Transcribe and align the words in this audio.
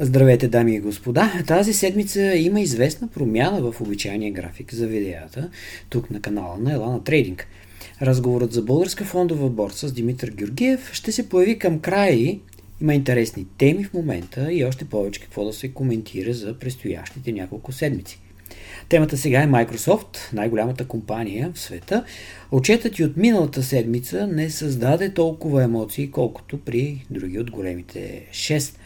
Здравейте, 0.00 0.48
дами 0.48 0.74
и 0.74 0.80
господа! 0.80 1.42
Тази 1.46 1.72
седмица 1.72 2.34
има 2.36 2.60
известна 2.60 3.08
промяна 3.08 3.72
в 3.72 3.80
обичайния 3.80 4.32
график 4.32 4.74
за 4.74 4.86
видеята, 4.86 5.50
тук 5.90 6.10
на 6.10 6.20
канала 6.20 6.58
на 6.58 6.72
Елана 6.72 7.04
Трейдинг. 7.04 7.46
Разговорът 8.02 8.52
за 8.52 8.62
българска 8.62 9.04
фондова 9.04 9.50
борса 9.50 9.88
с 9.88 9.92
Димитър 9.92 10.30
Георгиев 10.30 10.92
ще 10.92 11.12
се 11.12 11.28
появи 11.28 11.58
към 11.58 11.78
края 11.78 12.14
и 12.14 12.40
има 12.80 12.94
интересни 12.94 13.46
теми 13.58 13.84
в 13.84 13.94
момента 13.94 14.52
и 14.52 14.64
още 14.64 14.84
повече 14.84 15.20
какво 15.20 15.44
да 15.44 15.52
се 15.52 15.68
коментира 15.68 16.32
за 16.32 16.58
предстоящите 16.58 17.32
няколко 17.32 17.72
седмици. 17.72 18.20
Темата 18.88 19.16
сега 19.16 19.42
е 19.42 19.48
Microsoft, 19.48 20.32
най-голямата 20.32 20.84
компания 20.84 21.52
в 21.54 21.60
света. 21.60 22.04
Отчетът 22.50 22.98
и 22.98 23.04
от 23.04 23.16
миналата 23.16 23.62
седмица 23.62 24.26
не 24.26 24.50
създаде 24.50 25.14
толкова 25.14 25.62
емоции, 25.64 26.10
колкото 26.10 26.58
при 26.60 27.06
други 27.10 27.38
от 27.38 27.50
големите 27.50 28.26
6. 28.30 28.76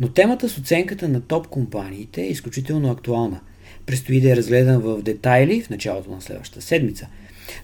Но 0.00 0.08
темата 0.08 0.48
с 0.48 0.58
оценката 0.58 1.08
на 1.08 1.20
топ 1.20 1.46
компаниите 1.46 2.22
е 2.22 2.30
изключително 2.30 2.90
актуална. 2.90 3.40
Престои 3.86 4.20
да 4.20 4.32
е 4.32 4.36
разгледан 4.36 4.80
в 4.80 5.02
детайли 5.02 5.62
в 5.62 5.70
началото 5.70 6.10
на 6.10 6.20
следващата 6.20 6.66
седмица. 6.66 7.06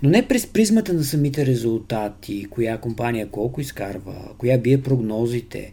Но 0.02 0.10
не 0.10 0.28
през 0.28 0.46
призмата 0.46 0.92
на 0.92 1.04
самите 1.04 1.46
резултати, 1.46 2.46
коя 2.50 2.78
компания 2.78 3.28
колко 3.28 3.60
изкарва, 3.60 4.14
коя 4.38 4.58
бие 4.58 4.82
прогнозите 4.82 5.72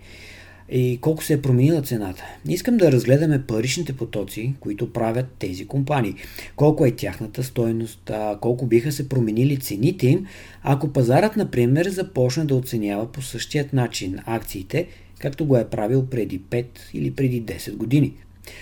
и 0.72 0.98
колко 1.02 1.24
се 1.24 1.34
е 1.34 1.42
променила 1.42 1.82
цената. 1.82 2.24
Искам 2.50 2.78
да 2.78 2.92
разгледаме 2.92 3.44
паричните 3.48 3.94
потоци, 3.94 4.54
които 4.60 4.94
правят 4.94 5.26
тези 5.40 5.68
компании. 5.68 6.16
Колко 6.56 6.86
е 6.86 6.92
тяхната 6.92 7.44
стойност, 7.44 8.12
колко 8.42 8.66
биха 8.66 8.92
се 8.92 9.10
променили 9.10 9.58
цените 9.58 10.08
им, 10.08 10.26
ако 10.64 10.94
пазарът, 10.94 11.36
например, 11.36 11.90
започне 11.90 12.46
да 12.46 12.56
оценява 12.56 13.12
по 13.12 13.22
същият 13.22 13.74
начин 13.74 14.20
акциите– 14.26 14.88
както 15.20 15.46
го 15.46 15.58
е 15.58 15.70
правил 15.70 16.06
преди 16.06 16.40
5 16.40 16.66
или 16.94 17.12
преди 17.12 17.44
10 17.44 17.76
години. 17.76 18.14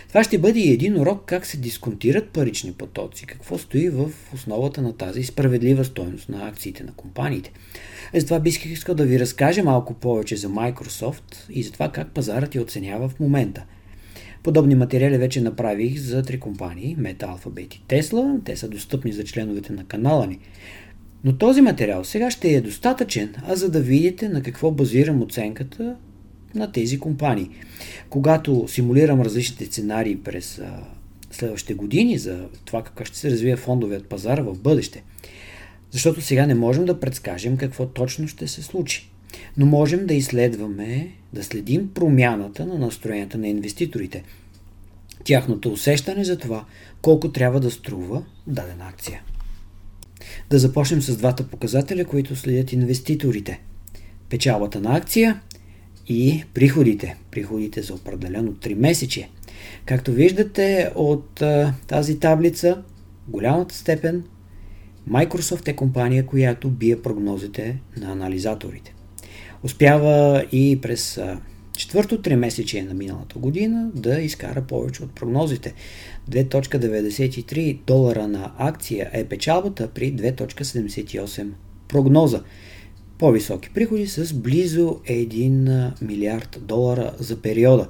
Това 0.08 0.24
ще 0.24 0.38
бъде 0.38 0.60
и 0.60 0.72
един 0.72 1.00
урок 1.00 1.24
как 1.26 1.46
се 1.46 1.58
дисконтират 1.58 2.30
парични 2.30 2.72
потоци, 2.72 3.26
какво 3.26 3.58
стои 3.58 3.90
в 3.90 4.12
основата 4.34 4.82
на 4.82 4.98
тази 4.98 5.24
справедлива 5.24 5.86
стойност 5.86 6.30
на 6.30 6.48
акциите 6.48 6.84
на 6.84 6.92
компаниите. 6.92 7.52
Е, 8.14 8.20
затова 8.20 8.40
бих 8.40 8.66
искал 8.66 8.96
да 8.96 9.06
ви 9.06 9.20
разкажа 9.20 9.64
малко 9.64 9.94
повече 9.94 10.36
за 10.36 10.50
Microsoft 10.50 11.50
и 11.50 11.64
за 11.64 11.72
това 11.72 11.92
как 11.92 12.12
пазарът 12.12 12.56
я 12.56 12.62
оценява 12.62 13.10
в 13.10 13.20
момента. 13.20 13.66
Подобни 14.44 14.76
материали 14.76 15.18
вече 15.18 15.42
направих 15.42 16.00
за 16.00 16.24
три 16.24 16.40
компании 16.40 16.98
Meta, 17.00 17.38
Alphabet 17.38 17.76
и 17.76 17.82
Tesla. 17.88 18.44
Те 18.46 18.56
са 18.56 18.70
достъпни 18.70 19.12
за 19.12 19.24
членовете 19.24 19.74
на 19.74 19.86
канала 19.86 20.28
ни. 20.28 20.40
Но 21.24 21.38
този 21.38 21.62
материал 21.62 22.04
сега 22.04 22.32
ще 22.32 22.50
е 22.50 22.62
достатъчен, 22.62 23.36
а 23.48 23.56
за 23.56 23.72
да 23.72 23.80
видите 23.82 24.30
на 24.30 24.42
какво 24.42 24.72
базирам 24.72 25.22
оценката 25.22 25.96
на 26.58 26.72
тези 26.72 27.00
компании. 27.00 27.50
Когато 28.10 28.66
симулирам 28.68 29.22
различните 29.22 29.66
сценарии 29.66 30.18
през 30.18 30.60
а, 30.60 30.84
следващите 31.32 31.74
години 31.74 32.18
за 32.18 32.46
това 32.66 32.84
как 32.84 33.08
ще 33.08 33.18
се 33.18 33.32
развие 33.32 33.56
фондовият 33.56 34.08
пазар 34.08 34.38
в 34.38 34.60
бъдеще, 34.60 35.04
защото 35.92 36.22
сега 36.22 36.46
не 36.46 36.56
можем 36.56 36.86
да 36.86 37.00
предскажем 37.00 37.58
какво 37.58 37.86
точно 37.86 38.28
ще 38.28 38.48
се 38.48 38.62
случи. 38.62 39.10
Но 39.58 39.66
можем 39.66 40.08
да 40.08 40.14
изследваме, 40.14 41.12
да 41.34 41.44
следим 41.44 41.94
промяната 41.94 42.66
на 42.66 42.78
настроенията 42.78 43.38
на 43.38 43.48
инвеститорите. 43.48 44.24
Тяхното 45.24 45.72
усещане 45.72 46.24
за 46.24 46.38
това 46.38 46.66
колко 47.02 47.32
трябва 47.32 47.60
да 47.60 47.72
струва 47.72 48.24
дадена 48.48 48.88
акция. 48.90 49.22
Да 50.50 50.60
започнем 50.60 51.02
с 51.02 51.18
двата 51.18 51.48
показателя, 51.48 52.06
които 52.06 52.36
следят 52.36 52.74
инвеститорите. 52.74 53.60
Печалбата 54.30 54.80
на 54.80 54.98
акция 54.98 55.42
и 56.08 56.44
приходите. 56.54 57.16
Приходите 57.32 57.82
за 57.82 57.94
определено 57.94 58.52
3 58.52 58.74
месече. 58.74 59.30
Както 59.86 60.12
виждате 60.12 60.92
от 60.96 61.44
тази 61.88 62.20
таблица, 62.20 62.84
голямата 63.28 63.76
степен 63.76 64.24
Microsoft 65.10 65.68
е 65.68 65.76
компания, 65.76 66.26
която 66.26 66.70
бие 66.70 67.02
прогнозите 67.02 67.80
на 67.98 68.12
анализаторите. 68.12 68.94
Успява 69.64 70.46
и 70.52 70.80
през 70.82 71.20
четвърто 71.78 72.22
три 72.22 72.36
месече 72.36 72.84
на 72.84 72.94
миналата 72.94 73.40
година 73.40 73.90
да 73.96 74.20
изкара 74.20 74.62
повече 74.62 75.04
от 75.04 75.12
прогнозите. 75.12 75.74
2.93 76.32 77.80
долара 77.88 78.28
на 78.28 78.52
акция 78.58 79.10
е 79.14 79.24
печалбата 79.24 79.88
при 79.88 80.14
2.78 80.16 81.48
прогноза 81.88 82.44
по-високи 83.18 83.70
приходи 83.74 84.08
с 84.08 84.34
близо 84.34 85.00
1 85.10 86.02
милиард 86.02 86.60
долара 86.62 87.14
за 87.20 87.42
периода. 87.42 87.88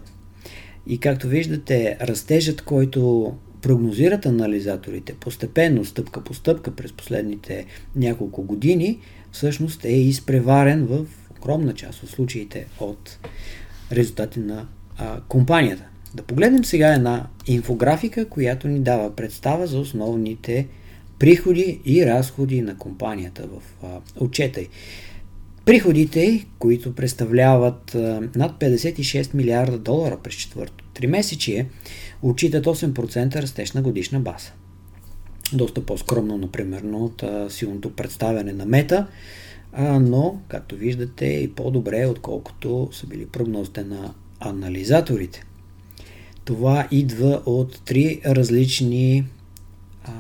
И 0.88 0.98
както 0.98 1.28
виждате, 1.28 1.98
растежът, 2.02 2.62
който 2.62 3.34
прогнозират 3.62 4.26
анализаторите 4.26 5.14
постепенно, 5.14 5.86
стъпка 5.86 6.24
по 6.24 6.34
стъпка 6.34 6.76
през 6.76 6.94
последните 6.94 7.66
няколко 7.96 8.44
години, 8.44 9.00
всъщност 9.32 9.86
е 9.86 9.92
изпреварен 9.92 10.86
в 10.86 11.06
огромна 11.38 11.74
част 11.74 12.04
от 12.04 12.10
случаите 12.10 12.66
от 12.80 13.20
резултати 13.92 14.40
на 14.40 14.68
а, 14.98 15.22
компанията. 15.22 15.84
Да 16.16 16.24
погледнем 16.24 16.66
сега 16.66 16.94
една 16.94 17.28
инфографика, 17.48 18.30
която 18.30 18.68
ни 18.68 18.80
дава 18.80 19.16
представа 19.16 19.68
за 19.68 19.80
основните 19.80 20.68
приходи 21.20 21.82
и 21.86 22.06
разходи 22.06 22.62
на 22.62 22.78
компанията 22.78 23.48
в 23.48 23.86
а, 23.86 23.88
отчета. 24.16 24.62
Приходите, 25.68 26.46
които 26.60 26.96
представляват 26.96 27.96
над 28.36 28.60
56 28.60 29.34
милиарда 29.34 29.78
долара 29.78 30.18
през 30.24 30.34
четвърто 30.34 30.84
три 30.94 31.08
месечие, 31.08 31.70
отчитат 32.22 32.66
8% 32.66 33.36
растеж 33.36 33.72
на 33.72 33.82
годишна 33.82 34.20
база. 34.20 34.52
Доста 35.54 35.86
по-скромно, 35.86 36.38
например, 36.38 36.84
от 36.94 37.24
силното 37.50 37.96
представяне 37.96 38.54
на 38.54 38.66
мета, 38.66 39.08
но, 40.00 40.42
както 40.48 40.76
виждате, 40.76 41.26
и 41.26 41.52
по-добре, 41.52 42.06
отколкото 42.06 42.90
са 42.92 43.08
били 43.08 43.26
прогнозите 43.26 43.84
на 43.84 44.14
анализаторите. 44.40 45.44
Това 46.46 46.88
идва 46.92 47.42
от 47.46 47.82
три 47.86 48.22
различни 48.26 49.26
а, 50.04 50.12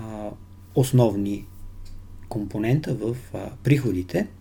основни 0.76 1.46
компонента 2.30 2.94
в 2.94 3.16
а, 3.34 3.50
приходите– 3.64 4.28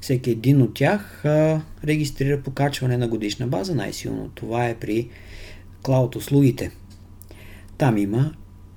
всеки 0.00 0.30
един 0.30 0.62
от 0.62 0.74
тях 0.74 1.22
регистрира 1.84 2.42
покачване 2.42 2.96
на 2.96 3.08
годишна 3.08 3.46
база 3.46 3.74
най-силно. 3.74 4.30
Това 4.34 4.66
е 4.66 4.78
при 4.78 5.08
клауд 5.82 6.16
услугите. 6.16 6.70
Там 7.78 7.98
има 7.98 8.34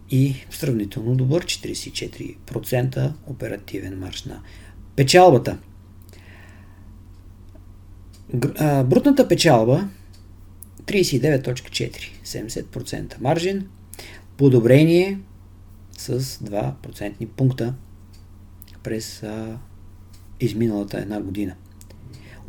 и 0.10 0.36
сравнително 0.50 1.16
добър 1.16 1.46
44% 1.46 3.14
оперативен 3.28 4.00
марш 4.00 4.24
на 4.24 4.42
печалбата. 4.96 5.58
Брутната 8.86 9.28
печалба 9.28 9.90
39.4, 10.86 12.26
70% 12.26 13.22
маржин, 13.22 13.68
подобрение 14.38 15.20
с 15.98 16.20
2% 16.20 17.28
пункта 17.28 17.74
през 18.84 19.24
изминалата 20.40 21.00
една 21.00 21.22
година. 21.22 21.56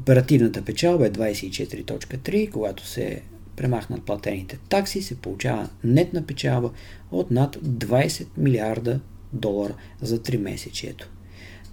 Оперативната 0.00 0.62
печалба 0.62 1.06
е 1.06 1.10
24.3, 1.10 2.50
когато 2.50 2.86
се 2.86 3.22
премахнат 3.56 4.02
платените 4.02 4.58
такси, 4.68 5.02
се 5.02 5.16
получава 5.16 5.68
нетна 5.84 6.26
печалба 6.26 6.70
от 7.10 7.30
над 7.30 7.56
20 7.56 8.26
милиарда 8.36 9.00
долара 9.32 9.74
за 10.02 10.18
3 10.18 10.36
месечието. 10.36 11.10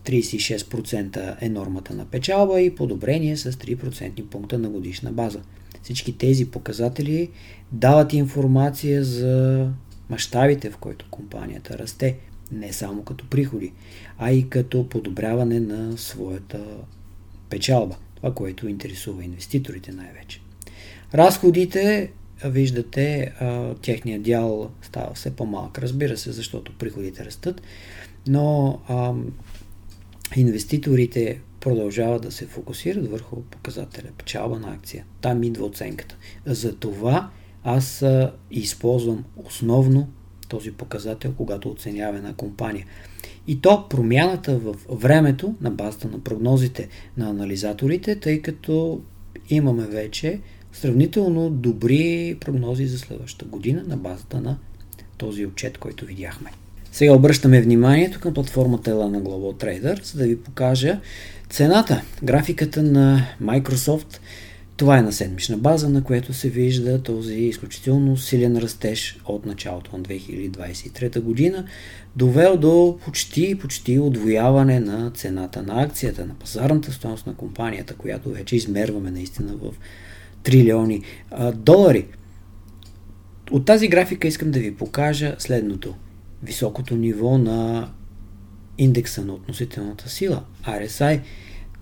36% 0.05 1.35
е 1.41 1.49
нормата 1.49 1.93
на 1.93 2.05
печалба 2.05 2.61
и 2.61 2.75
подобрение 2.75 3.37
с 3.37 3.51
3% 3.51 4.25
пункта 4.25 4.59
на 4.59 4.69
годишна 4.69 5.11
база. 5.11 5.41
Всички 5.83 6.17
тези 6.17 6.51
показатели 6.51 7.29
дават 7.71 8.13
информация 8.13 9.03
за 9.03 9.67
мащабите, 10.09 10.69
в 10.69 10.77
който 10.77 11.05
компанията 11.11 11.77
расте 11.77 12.17
не 12.53 12.73
само 12.73 13.03
като 13.03 13.29
приходи, 13.29 13.71
а 14.17 14.31
и 14.31 14.49
като 14.49 14.89
подобряване 14.89 15.59
на 15.59 15.97
своята 15.97 16.65
печалба. 17.49 17.95
Това, 18.15 18.33
което 18.33 18.67
интересува 18.67 19.23
инвеститорите 19.23 19.91
най-вече. 19.91 20.41
Разходите, 21.13 22.11
виждате, 22.45 23.33
техният 23.81 24.21
дял 24.21 24.71
става 24.81 25.13
все 25.13 25.35
по-малък. 25.35 25.79
Разбира 25.79 26.17
се, 26.17 26.31
защото 26.31 26.77
приходите 26.77 27.25
растат, 27.25 27.61
но 28.27 28.79
а, 28.87 29.13
инвеститорите 30.35 31.39
продължават 31.59 32.21
да 32.21 32.31
се 32.31 32.45
фокусират 32.45 33.11
върху 33.11 33.41
показателя 33.41 34.09
печалба 34.17 34.59
на 34.59 34.73
акция. 34.73 35.05
Там 35.21 35.43
идва 35.43 35.65
оценката. 35.65 36.15
За 36.45 36.75
това 36.75 37.29
аз 37.63 38.05
използвам 38.51 39.23
основно 39.35 40.09
този 40.53 40.71
показател, 40.71 41.33
когато 41.37 41.69
оценява 41.69 42.17
една 42.17 42.33
компания. 42.33 42.85
И 43.47 43.61
то 43.61 43.89
промяната 43.89 44.57
в 44.57 44.75
времето 44.89 45.55
на 45.61 45.71
базата 45.71 46.07
на 46.07 46.19
прогнозите 46.19 46.87
на 47.17 47.29
анализаторите, 47.29 48.19
тъй 48.19 48.41
като 48.41 49.01
имаме 49.49 49.85
вече 49.85 50.39
сравнително 50.73 51.49
добри 51.49 52.37
прогнози 52.39 52.85
за 52.85 52.99
следващата 52.99 53.45
година 53.45 53.83
на 53.87 53.97
базата 53.97 54.41
на 54.41 54.57
този 55.17 55.45
отчет, 55.45 55.77
който 55.77 56.05
видяхме. 56.05 56.51
Сега 56.91 57.13
обръщаме 57.13 57.61
вниманието 57.61 58.19
към 58.19 58.33
платформата 58.33 58.91
Elana 58.91 59.21
Global 59.21 59.63
Trader, 59.63 60.03
за 60.03 60.17
да 60.17 60.25
ви 60.25 60.39
покажа 60.39 60.99
цената, 61.49 62.01
графиката 62.23 62.83
на 62.83 63.27
Microsoft. 63.41 64.19
Това 64.77 64.97
е 64.97 65.01
на 65.01 65.11
седмична 65.11 65.57
база, 65.57 65.89
на 65.89 66.03
което 66.03 66.33
се 66.33 66.49
вижда 66.49 67.03
този 67.03 67.35
изключително 67.35 68.17
силен 68.17 68.57
растеж 68.57 69.19
от 69.25 69.45
началото 69.45 69.97
на 69.97 70.03
2023 70.03 71.19
година, 71.19 71.65
довел 72.15 72.57
до 72.57 72.97
почти, 73.05 73.57
почти 73.59 73.99
отвояване 73.99 74.79
на 74.79 75.11
цената 75.11 75.63
на 75.63 75.83
акцията, 75.83 76.25
на 76.25 76.33
пазарната 76.33 76.91
стоеност 76.91 77.27
на 77.27 77.35
компанията, 77.35 77.95
която 77.95 78.29
вече 78.29 78.55
измерваме 78.55 79.11
наистина 79.11 79.55
в 79.55 79.73
трилиони 80.43 81.01
а, 81.31 81.51
долари. 81.51 82.07
От 83.51 83.65
тази 83.65 83.87
графика 83.87 84.27
искам 84.27 84.51
да 84.51 84.59
ви 84.59 84.75
покажа 84.75 85.35
следното. 85.39 85.95
Високото 86.43 86.95
ниво 86.95 87.37
на 87.37 87.89
индекса 88.77 89.25
на 89.25 89.33
относителната 89.33 90.09
сила, 90.09 90.43
RSI. 90.63 91.19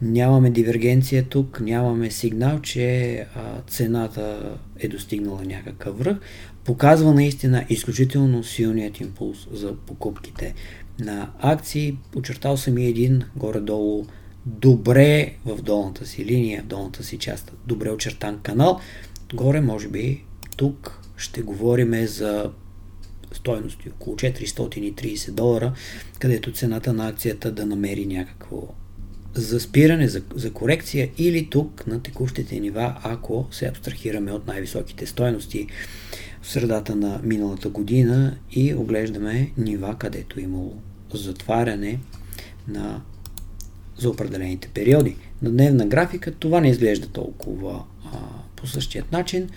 Нямаме 0.01 0.50
дивергенция 0.50 1.24
тук, 1.24 1.59
нямаме 1.62 2.12
сигнал, 2.12 2.59
че 2.59 3.13
а, 3.36 3.62
цената 3.68 4.57
е 4.80 4.88
достигнала 4.88 5.42
някакъв 5.45 6.00
връх. 6.00 6.18
Показва 6.63 7.13
наистина 7.13 7.65
изключително 7.69 8.44
силният 8.44 9.00
импулс 9.00 9.48
за 9.51 9.75
покупките 9.75 10.53
на 11.00 11.31
акции. 11.39 11.98
Очертал 12.15 12.57
съм 12.57 12.77
и 12.77 12.86
един 12.86 13.24
горе-долу 13.36 14.06
добре 14.45 15.33
в 15.45 15.62
долната 15.62 16.06
си 16.06 16.25
линия, 16.25 16.63
в 16.63 16.65
долната 16.65 17.04
си 17.04 17.18
част, 17.18 17.54
добре 17.68 17.89
очертан 17.89 18.39
канал. 18.44 18.80
Горе, 19.33 19.62
може 19.62 19.88
би, 19.88 20.24
тук 20.57 21.01
ще 21.18 21.42
говорим 21.42 22.07
за 22.07 22.51
стоености 23.31 23.89
около 23.89 24.15
430 24.15 25.31
долара, 25.31 25.74
където 26.19 26.54
цената 26.54 26.94
на 26.94 27.07
акцията 27.07 27.51
да 27.51 27.65
намери 27.65 28.06
някакво 28.06 28.68
за 29.33 29.60
спиране, 29.60 30.07
за, 30.07 30.22
за 30.36 30.54
корекция 30.54 31.10
или 31.18 31.50
тук 31.50 31.88
на 31.88 32.01
текущите 32.01 32.60
нива, 32.60 32.95
ако 33.04 33.48
се 33.51 33.68
абстрахираме 33.68 34.31
от 34.31 34.48
най-високите 34.48 35.06
стоености 35.06 35.68
в 36.42 36.50
средата 36.50 36.95
на 36.95 37.19
миналата 37.24 37.69
година 37.69 38.38
и 38.51 38.74
оглеждаме 38.74 39.51
нива, 39.57 39.95
където 40.00 40.39
е 40.39 40.44
имало 40.44 40.75
затваряне 41.13 42.00
на 42.68 43.01
за 43.98 44.10
определените 44.10 44.68
периоди. 44.68 45.16
На 45.42 45.50
дневна 45.50 45.86
графика 45.86 46.31
това 46.31 46.62
не 46.62 46.69
изглежда 46.69 47.07
толкова 47.07 47.83
а, 48.06 48.18
по 48.56 48.68
същият 48.68 49.12
начин. 49.12 49.50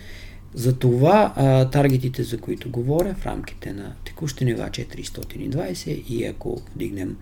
Затова 0.53 1.33
а, 1.35 1.69
таргетите, 1.69 2.23
за 2.23 2.37
които 2.37 2.69
говоря, 2.69 3.15
в 3.15 3.25
рамките 3.25 3.73
на 3.73 3.95
текущи 4.05 4.45
нива 4.45 4.69
420 4.69 6.05
и 6.05 6.25
ако 6.25 6.61
вдигнем 6.75 7.17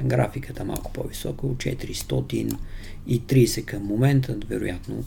графиката 0.00 0.64
малко 0.64 0.92
по-високо, 0.92 1.56
430 1.56 3.64
към 3.64 3.82
момента, 3.82 4.36
вероятно 4.48 5.04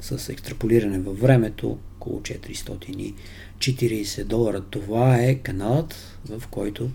с 0.00 0.28
екстраполиране 0.28 0.98
във 0.98 1.20
времето, 1.20 1.78
около 1.96 2.20
440 2.20 4.24
долара. 4.24 4.60
Това 4.60 5.16
е 5.16 5.34
каналът, 5.34 6.18
в 6.28 6.42
който 6.50 6.90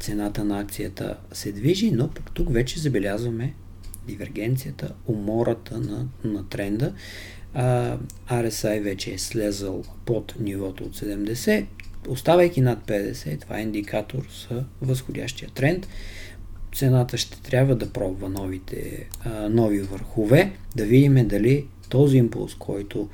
цената 0.00 0.44
на 0.44 0.60
акцията 0.60 1.16
се 1.32 1.52
движи, 1.52 1.90
но 1.90 2.08
пък 2.08 2.30
тук 2.34 2.52
вече 2.52 2.80
забелязваме 2.80 3.54
дивергенцията, 4.06 4.94
умората 5.06 5.78
на, 5.78 6.06
на 6.24 6.48
тренда. 6.48 6.92
А, 7.54 7.98
RSI 8.30 8.82
вече 8.82 9.14
е 9.14 9.18
слезал 9.18 9.84
под 10.04 10.34
нивото 10.40 10.84
от 10.84 10.96
70, 10.96 11.66
оставайки 12.08 12.60
над 12.60 12.86
50, 12.86 13.40
това 13.40 13.58
е 13.58 13.62
индикатор 13.62 14.28
за 14.50 14.64
възходящия 14.82 15.50
тренд. 15.50 15.88
Цената 16.74 17.18
ще 17.18 17.42
трябва 17.42 17.76
да 17.76 17.92
пробва 17.92 18.28
новите, 18.28 19.08
а, 19.24 19.48
нови 19.48 19.80
върхове, 19.80 20.52
да 20.76 20.84
видим 20.84 21.28
дали 21.28 21.66
този 21.88 22.16
импулс, 22.16 22.54
който 22.54 23.08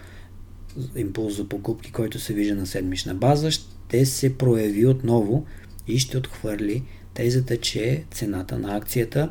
импулс 0.96 1.36
за 1.36 1.48
покупки, 1.48 1.92
който 1.92 2.20
се 2.20 2.34
вижда 2.34 2.54
на 2.54 2.66
седмична 2.66 3.14
база, 3.14 3.50
ще 3.50 4.06
се 4.06 4.38
прояви 4.38 4.86
отново 4.86 5.46
и 5.88 5.98
ще 5.98 6.18
отхвърли 6.18 6.82
тезата, 7.14 7.56
че 7.56 8.04
цената 8.10 8.58
на 8.58 8.76
акцията 8.76 9.30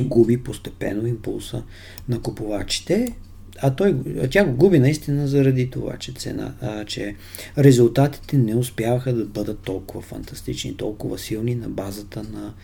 губи 0.00 0.42
постепенно 0.42 1.06
импулса 1.06 1.62
на 2.08 2.22
купувачите, 2.22 3.14
а, 3.58 3.74
той, 3.74 3.96
тя 4.30 4.44
го 4.44 4.56
губи 4.56 4.78
наистина 4.78 5.28
заради 5.28 5.70
това, 5.70 5.96
че, 5.96 6.12
цена, 6.12 6.54
а, 6.60 6.84
че 6.84 7.14
резултатите 7.58 8.36
не 8.36 8.54
успяваха 8.54 9.12
да 9.12 9.24
бъдат 9.24 9.58
толкова 9.58 10.02
фантастични, 10.02 10.76
толкова 10.76 11.18
силни 11.18 11.54
на 11.54 11.68
базата 11.68 12.22
на 12.22 12.54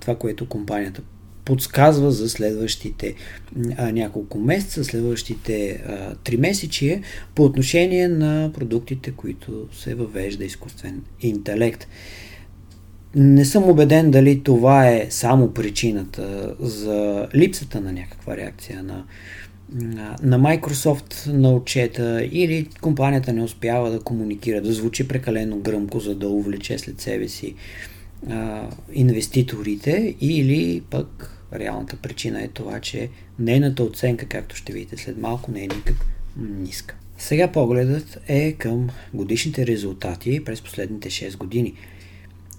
това, 0.00 0.14
което 0.14 0.48
компанията 0.48 1.02
подсказва 1.44 2.12
за 2.12 2.28
следващите 2.28 3.14
а, 3.76 3.92
няколко 3.92 4.38
месеца, 4.38 4.84
следващите 4.84 5.70
а, 5.70 6.14
три 6.14 6.36
месечи 6.36 7.00
по 7.34 7.44
отношение 7.44 8.08
на 8.08 8.50
продуктите, 8.54 9.10
които 9.10 9.68
се 9.72 9.94
въвежда 9.94 10.44
изкуствен 10.44 11.02
интелект. 11.20 11.86
Не 13.14 13.44
съм 13.44 13.68
убеден 13.68 14.10
дали 14.10 14.42
това 14.42 14.88
е 14.88 15.06
само 15.10 15.50
причината 15.52 16.54
за 16.60 17.28
липсата 17.34 17.80
на 17.80 17.92
някаква 17.92 18.36
реакция 18.36 18.82
на, 18.82 19.04
на 20.22 20.40
Microsoft 20.40 21.32
на 21.32 21.52
отчета 21.52 22.28
или 22.32 22.68
компанията 22.80 23.32
не 23.32 23.42
успява 23.42 23.90
да 23.90 24.00
комуникира, 24.00 24.60
да 24.60 24.72
звучи 24.72 25.08
прекалено 25.08 25.58
гръмко, 25.58 26.00
за 26.00 26.14
да 26.14 26.28
увлече 26.28 26.78
след 26.78 27.00
себе 27.00 27.28
си 27.28 27.54
а, 27.54 27.99
инвеститорите 28.92 30.14
или 30.20 30.82
пък 30.90 31.36
реалната 31.52 31.96
причина 31.96 32.42
е 32.42 32.48
това, 32.48 32.80
че 32.80 33.08
нейната 33.38 33.82
оценка, 33.82 34.26
както 34.26 34.56
ще 34.56 34.72
видите 34.72 34.96
след 34.96 35.18
малко, 35.18 35.50
не 35.50 35.60
е 35.60 35.68
никак 35.76 36.06
ниска. 36.36 36.94
Сега 37.18 37.52
погледът 37.52 38.20
е 38.28 38.52
към 38.52 38.88
годишните 39.14 39.66
резултати 39.66 40.44
през 40.44 40.62
последните 40.62 41.10
6 41.10 41.36
години– 41.36 41.74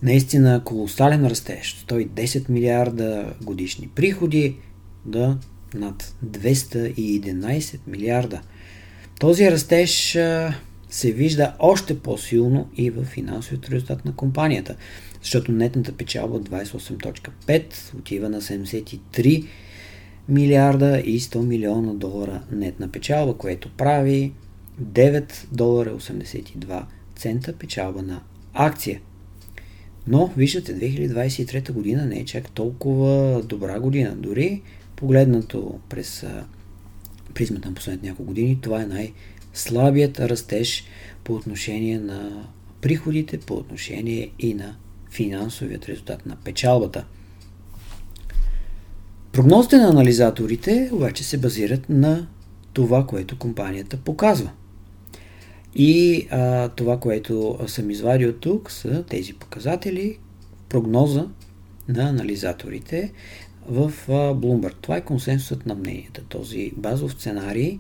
наистина 0.04 0.62
колосален 0.66 1.28
растеж. 1.28 1.86
110 1.90 2.50
милиарда 2.50 3.34
годишни 3.42 3.88
приходи 3.88 4.56
да 5.06 5.38
над 5.74 6.16
211 6.26 7.80
милиарда. 7.88 8.42
Този 9.20 9.52
растеж 9.52 10.18
се 10.90 11.12
вижда 11.12 11.56
още 11.60 12.00
по-силно 12.00 12.70
и 12.76 12.90
в 12.90 13.04
финансовият 13.04 13.70
резултат 13.70 14.06
на 14.06 14.16
компанията, 14.16 14.76
защото 15.22 15.52
нетната 15.52 15.92
печалба 15.92 16.36
от 16.36 16.50
28.5 16.50 17.96
отива 18.00 18.30
на 18.30 18.42
73 18.42 19.46
милиарда 20.30 21.00
и 21.00 21.20
100 21.20 21.46
милиона 21.46 21.94
долара 21.94 22.44
нетна 22.52 22.92
печалба, 22.92 23.34
което 23.34 23.70
прави 23.78 24.34
9 24.84 25.34
долара 25.52 25.98
82 25.98 26.84
цента 27.16 27.54
печалба 27.54 28.02
на 28.02 28.22
акция. 28.54 29.02
Но, 30.08 30.28
виждате, 30.38 30.76
2023 30.76 31.72
година 31.72 32.06
не 32.06 32.20
е 32.20 32.26
чак 32.26 32.52
толкова 32.52 33.42
добра 33.44 33.80
година. 33.80 34.16
Дори 34.16 34.62
погледнато 34.96 35.80
през 35.90 36.26
призмата 37.34 37.70
на 37.70 37.76
последните 37.76 38.08
няколко 38.08 38.28
години, 38.28 38.62
това 38.62 38.82
е 38.82 38.86
най-слабият 38.86 40.20
растеж 40.20 40.86
по 41.24 41.34
отношение 41.34 42.00
на 42.00 42.48
приходите, 42.82 43.38
по 43.38 43.54
отношение 43.54 44.32
и 44.40 44.54
на 44.54 44.76
финансовият 45.12 45.86
резултат 45.86 46.26
на 46.26 46.36
печалбата. 46.36 47.06
Прогнозите 49.32 49.78
на 49.78 49.90
анализаторите 49.90 50.90
обаче 50.94 51.24
се 51.24 51.38
базират 51.38 51.90
на 51.90 52.28
това, 52.74 53.08
което 53.08 53.38
компанията 53.38 53.98
показва. 53.98 54.52
И 55.76 56.28
а, 56.32 56.70
това, 56.70 57.00
което 57.00 57.60
съм 57.68 57.90
извадил 57.90 58.34
тук, 58.34 58.72
са 58.72 59.04
тези 59.04 59.34
показатели, 59.34 60.18
прогноза 60.70 61.28
на 61.88 62.10
анализаторите 62.10 63.12
в 63.68 63.94
а, 64.08 64.12
Bloomberg. 64.12 64.74
Това 64.82 64.98
е 64.98 65.06
консенсусът 65.06 65.66
на 65.66 65.76
мненията. 65.76 66.22
Този 66.30 66.72
базов 66.78 67.14
сценарий 67.14 67.80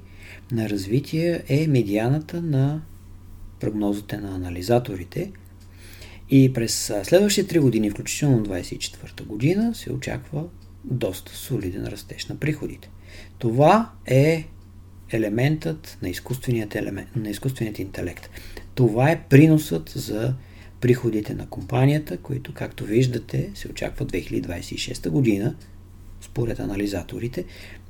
на 0.51 0.69
развитие 0.69 1.43
е 1.47 1.67
медианата 1.67 2.41
на 2.41 2.81
прогнозите 3.59 4.17
на 4.17 4.35
анализаторите. 4.35 5.31
И 6.31 6.53
през 6.53 6.93
следващите 7.03 7.59
3 7.59 7.59
години, 7.59 7.89
включително 7.89 8.45
24 8.45 9.23
година, 9.23 9.75
се 9.75 9.93
очаква 9.93 10.43
доста 10.83 11.35
солиден 11.35 11.85
растеж 11.87 12.25
на 12.25 12.35
приходите. 12.35 12.89
Това 13.39 13.91
е 14.05 14.47
елементът 15.11 15.97
на 16.01 16.09
изкуственият, 16.09 16.75
елемент, 16.75 17.15
на 17.15 17.29
изкуственият 17.29 17.79
интелект. 17.79 18.29
Това 18.75 19.11
е 19.11 19.23
приносът 19.29 19.89
за 19.95 20.33
приходите 20.81 21.33
на 21.33 21.47
компанията, 21.47 22.17
които, 22.17 22.53
както 22.53 22.83
виждате, 22.83 23.51
се 23.55 23.67
очаква 23.67 24.05
2026 24.05 25.09
година, 25.09 25.55
според 26.21 26.59
анализаторите, 26.59 27.45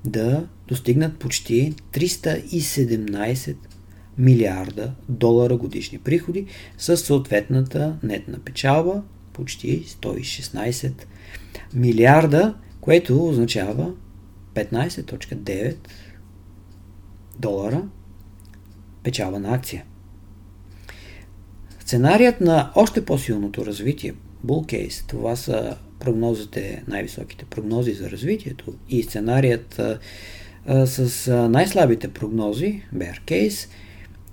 да 0.05 0.47
достигнат 0.67 1.19
почти 1.19 1.73
317 1.93 3.55
милиарда 4.17 4.93
долара 5.09 5.57
годишни 5.57 5.97
приходи 5.97 6.45
с 6.77 6.97
съответната 6.97 7.97
нетна 8.03 8.39
печалба 8.39 9.03
почти 9.33 9.83
116 9.85 10.91
милиарда, 11.73 12.55
което 12.81 13.27
означава 13.27 13.93
15.9 14.55 15.75
долара 17.39 17.83
печалба 19.03 19.39
на 19.39 19.53
акция. 19.53 19.83
Сценарият 21.79 22.41
на 22.41 22.71
още 22.75 23.05
по-силното 23.05 23.65
развитие, 23.65 24.13
Bull 24.45 24.73
Case, 24.73 25.07
това 25.07 25.35
са 25.35 25.77
прогнозите, 25.99 26.83
най-високите 26.87 27.45
прогнози 27.45 27.93
за 27.93 28.11
развитието 28.11 28.73
и 28.89 29.03
сценарият 29.03 29.79
а, 29.79 29.99
с 30.87 31.27
най-слабите 31.49 32.07
прогнози, 32.07 32.83
Bear 32.95 33.21
Case, 33.25 33.69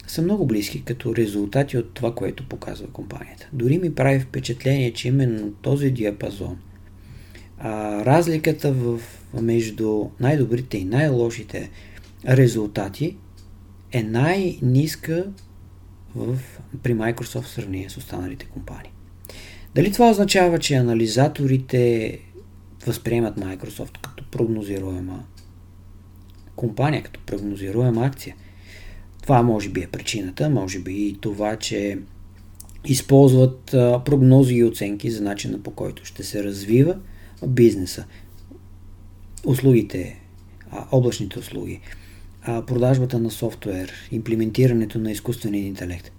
са 0.09 0.23
много 0.23 0.47
близки 0.47 0.83
като 0.85 1.17
резултати 1.17 1.79
от 1.79 1.95
това, 1.95 2.15
което 2.15 2.49
показва 2.49 2.87
компанията. 2.87 3.49
Дори 3.53 3.79
ми 3.79 3.95
прави 3.95 4.21
впечатление, 4.21 4.93
че 4.93 5.09
именно 5.09 5.53
този 5.53 5.91
диапазон, 5.91 6.59
а, 7.59 8.05
разликата 8.05 8.73
в, 8.73 9.01
между 9.43 10.05
най-добрите 10.21 10.79
и 10.79 10.85
най-лошите 10.85 11.71
резултати 12.29 13.17
е 13.93 14.03
най-ниска 14.03 15.27
в, 16.15 16.39
при 16.83 16.95
Microsoft 16.95 17.43
в 17.43 17.49
сравнение 17.49 17.91
с 17.91 17.97
останалите 17.97 18.47
компании. 18.47 18.91
Дали 19.75 19.93
това 19.93 20.11
означава, 20.11 20.59
че 20.59 20.75
анализаторите 20.75 22.19
възприемат 22.87 23.37
Microsoft 23.37 23.99
като 24.03 24.25
прогнозируема 24.31 25.25
компания, 26.57 27.03
като 27.03 27.21
прогнозируема 27.27 28.07
акция? 28.07 28.37
Това 29.29 29.43
може 29.43 29.69
би 29.69 29.81
е 29.81 29.87
причината, 29.87 30.51
може 30.51 30.79
би 30.79 31.07
и 31.07 31.17
това, 31.21 31.57
че 31.57 31.99
използват 32.85 33.65
прогнози 34.05 34.55
и 34.55 34.65
оценки 34.65 35.11
за 35.11 35.23
начина 35.23 35.63
по 35.63 35.71
който 35.71 36.05
ще 36.05 36.23
се 36.23 36.45
развива 36.45 36.97
бизнеса. 37.47 38.05
Услугите, 39.45 40.21
облачните 40.93 41.39
услуги, 41.39 41.81
продажбата 42.67 43.19
на 43.19 43.31
софтуер, 43.31 43.93
имплементирането 44.13 44.99
на 44.99 45.11
изкуствения 45.11 45.67
интелект. 45.67 46.13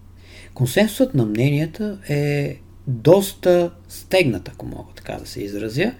Консенсусът 0.53 1.13
на 1.13 1.25
мненията 1.25 1.99
е 2.09 2.55
доста 2.87 3.71
стегнат, 3.87 4.49
ако 4.49 4.65
мога 4.65 4.93
така 4.95 5.13
да 5.13 5.25
се 5.25 5.43
изразя. 5.43 5.93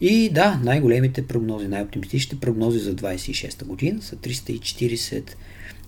И 0.00 0.30
да, 0.32 0.60
най-големите 0.64 1.26
прогнози, 1.26 1.68
най-оптимистичните 1.68 2.40
прогнози 2.40 2.78
за 2.78 2.96
26-та 2.96 3.64
година 3.64 4.02
са 4.02 4.16
340 4.16 5.34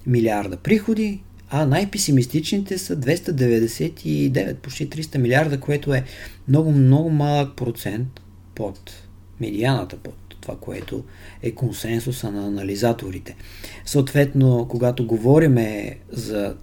милиарда 0.06 0.56
приходи, 0.56 1.20
а 1.50 1.66
най-песимистичните 1.66 2.78
са 2.78 2.96
299, 2.96 4.54
почти 4.54 4.90
300 4.90 5.18
милиарда, 5.18 5.60
което 5.60 5.94
е 5.94 6.04
много, 6.48 6.72
много 6.72 7.10
малък 7.10 7.56
процент 7.56 8.20
под 8.54 8.92
медианата, 9.40 9.96
под 9.96 10.14
това, 10.40 10.56
което 10.60 11.04
е 11.42 11.50
консенсуса 11.50 12.30
на 12.30 12.46
анализаторите. 12.46 13.36
Съответно, 13.84 14.66
когато 14.68 15.06
говориме 15.06 15.98
за 16.10 16.56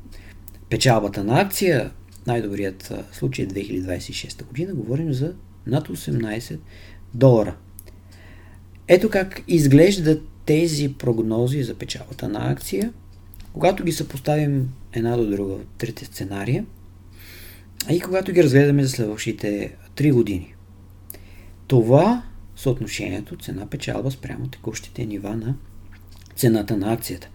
печалбата 0.70 1.24
на 1.24 1.42
акция, 1.42 1.92
най-добрият 2.28 2.94
случай 3.12 3.46
е 3.46 3.48
2026 3.48 4.46
година, 4.46 4.74
говорим 4.74 5.14
за 5.14 5.34
над 5.68 5.88
18 5.88 6.60
долара. 7.14 7.56
Ето 8.88 9.10
как 9.10 9.44
изглеждат 9.48 10.22
тези 10.46 10.94
прогнози 10.94 11.64
за 11.64 11.76
печалбата 11.76 12.30
на 12.30 12.52
акция, 12.52 12.94
когато 13.54 13.84
ги 13.84 13.92
съпоставим 13.92 14.70
една 14.94 15.18
до 15.18 15.30
друга 15.30 15.56
трите 15.78 16.06
сценария 16.06 16.66
и 17.92 18.00
когато 18.00 18.32
ги 18.32 18.44
разгледаме 18.44 18.84
за 18.84 18.90
следващите 18.90 19.76
3 19.96 20.14
години. 20.14 20.56
Това 21.68 22.24
съотношението 22.56 23.36
цена-печалба 23.36 24.12
спрямо 24.12 24.48
текущите 24.48 25.06
нива 25.06 25.36
на 25.36 25.56
цената 26.36 26.78
на 26.78 26.94
акцията. 26.94 27.30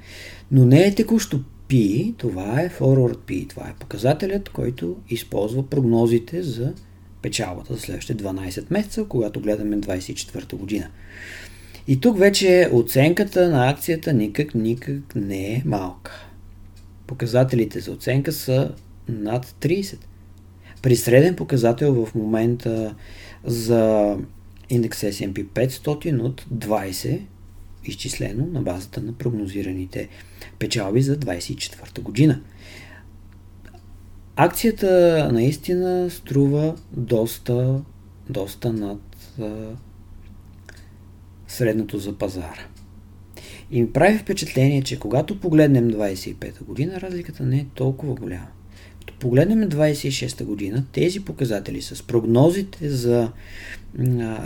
Но 0.50 0.64
не 0.64 0.86
е 0.86 0.94
текущо 0.94 1.44
P, 1.68 2.14
това 2.16 2.60
е 2.60 2.70
forward 2.70 3.16
P, 3.16 3.48
това 3.48 3.68
е 3.68 3.74
показателят, 3.80 4.48
който 4.48 4.96
използва 5.08 5.70
прогнозите 5.70 6.42
за 6.42 6.72
печалбата 7.22 7.74
за 7.74 7.80
следващите 7.80 8.24
12 8.24 8.64
месеца, 8.70 9.04
когато 9.08 9.40
гледаме 9.40 9.80
24 9.80 10.56
година. 10.56 10.90
И 11.88 12.00
тук 12.00 12.18
вече 12.18 12.70
оценката 12.72 13.48
на 13.48 13.70
акцията 13.70 14.12
никак, 14.12 14.54
никак 14.54 15.14
не 15.14 15.52
е 15.52 15.62
малка. 15.64 16.26
Показателите 17.06 17.80
за 17.80 17.92
оценка 17.92 18.32
са 18.32 18.74
над 19.08 19.46
30. 19.46 19.96
При 20.82 20.96
среден 20.96 21.36
показател 21.36 22.06
в 22.06 22.14
момента 22.14 22.94
за 23.44 24.16
индекс 24.70 25.00
S&P 25.00 25.44
500 25.44 26.20
от 26.20 26.46
20, 26.54 27.20
изчислено 27.84 28.46
на 28.46 28.62
базата 28.62 29.00
на 29.00 29.12
прогнозираните 29.12 30.08
печалби 30.58 31.02
за 31.02 31.18
24 31.18 32.00
година. 32.00 32.40
Акцията 34.36 35.30
наистина 35.32 36.10
струва 36.10 36.76
доста, 36.92 37.80
доста 38.30 38.72
над 38.72 39.00
средното 41.48 41.98
за 41.98 42.18
пазара. 42.18 42.66
И 43.70 43.80
ми 43.80 43.92
прави 43.92 44.18
впечатление, 44.18 44.82
че 44.82 44.98
когато 44.98 45.40
погледнем 45.40 45.90
25-та 45.90 46.64
година, 46.64 47.00
разликата 47.00 47.42
не 47.42 47.56
е 47.56 47.66
толкова 47.74 48.14
голяма. 48.14 48.46
Като 49.00 49.14
погледнем 49.18 49.62
26-та 49.70 50.44
година, 50.44 50.84
тези 50.92 51.20
показатели 51.20 51.82
с 51.82 52.02
прогнозите 52.02 52.90
за 52.90 53.32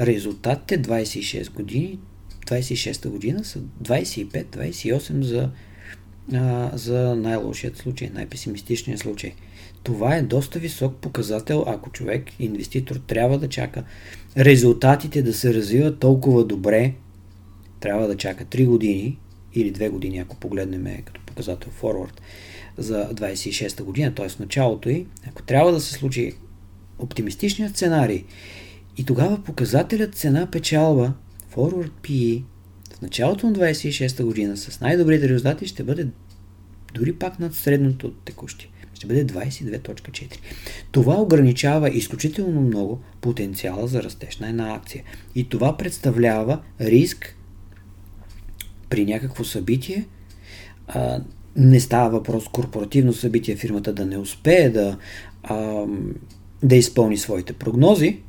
резултатите 0.00 0.82
26 0.82 1.52
години, 1.52 1.98
26-та 2.46 3.08
година 3.08 3.44
са 3.44 3.58
25-28 3.82 5.20
за, 5.20 5.50
а, 6.34 6.70
за 6.74 7.16
най-лошият 7.16 7.76
случай, 7.76 8.10
най-песимистичният 8.14 9.00
случай. 9.00 9.34
Това 9.82 10.16
е 10.16 10.22
доста 10.22 10.58
висок 10.58 10.96
показател, 10.96 11.64
ако 11.66 11.90
човек, 11.90 12.24
инвеститор, 12.38 12.96
трябва 12.96 13.38
да 13.38 13.48
чака 13.48 13.84
резултатите 14.38 15.22
да 15.22 15.34
се 15.34 15.54
развиват 15.54 15.98
толкова 15.98 16.44
добре, 16.44 16.94
трябва 17.80 18.08
да 18.08 18.16
чака 18.16 18.44
3 18.44 18.66
години 18.66 19.18
или 19.54 19.72
2 19.72 19.90
години, 19.90 20.18
ако 20.18 20.36
погледнем 20.36 21.02
като 21.04 21.20
показател 21.20 21.72
forward 21.82 22.20
за 22.78 23.08
26-та 23.14 23.84
година, 23.84 24.14
т.е. 24.14 24.26
началото 24.40 24.88
й, 24.88 25.06
ако 25.28 25.42
трябва 25.42 25.72
да 25.72 25.80
се 25.80 25.92
случи 25.92 26.32
оптимистичният 26.98 27.76
сценарий 27.76 28.24
и 28.96 29.04
тогава 29.04 29.44
показателят 29.44 30.14
цена-печалба, 30.14 31.12
forward 31.54 31.90
PE, 32.02 32.42
началото 33.02 33.46
на 33.46 33.52
26-та 33.52 34.24
година 34.24 34.56
с 34.56 34.80
най-добрите 34.80 35.28
резултати 35.28 35.66
ще 35.66 35.84
бъде 35.84 36.08
дори 36.94 37.12
пак 37.12 37.38
над 37.38 37.54
средното 37.54 38.06
от 38.06 38.16
текущи. 38.24 38.70
Ще 38.94 39.06
бъде 39.06 39.26
22.4. 39.26 40.36
Това 40.92 41.14
ограничава 41.14 41.90
изключително 41.90 42.60
много 42.60 43.00
потенциала 43.20 43.86
за 43.86 44.02
растеж 44.02 44.38
на 44.38 44.48
една 44.48 44.74
акция. 44.74 45.02
И 45.34 45.48
това 45.48 45.76
представлява 45.76 46.60
риск 46.80 47.36
при 48.88 49.04
някакво 49.04 49.44
събитие. 49.44 50.06
А, 50.86 51.20
не 51.56 51.80
става 51.80 52.10
въпрос 52.10 52.44
корпоративно 52.48 53.12
събитие, 53.12 53.56
фирмата 53.56 53.92
да 53.92 54.06
не 54.06 54.18
успее 54.18 54.70
да, 54.70 54.98
а, 55.42 55.86
да 56.62 56.76
изпълни 56.76 57.16
своите 57.16 57.52
прогнози, 57.52 58.20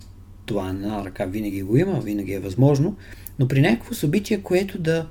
това 0.46 0.74
на 0.74 1.06
ръка 1.06 1.26
винаги 1.26 1.62
го 1.62 1.78
има, 1.78 2.00
винаги 2.00 2.34
е 2.34 2.40
възможно, 2.40 2.96
но 3.40 3.48
при 3.48 3.62
някакво 3.62 3.94
събитие, 3.94 4.42
което 4.42 4.80
да 4.80 5.08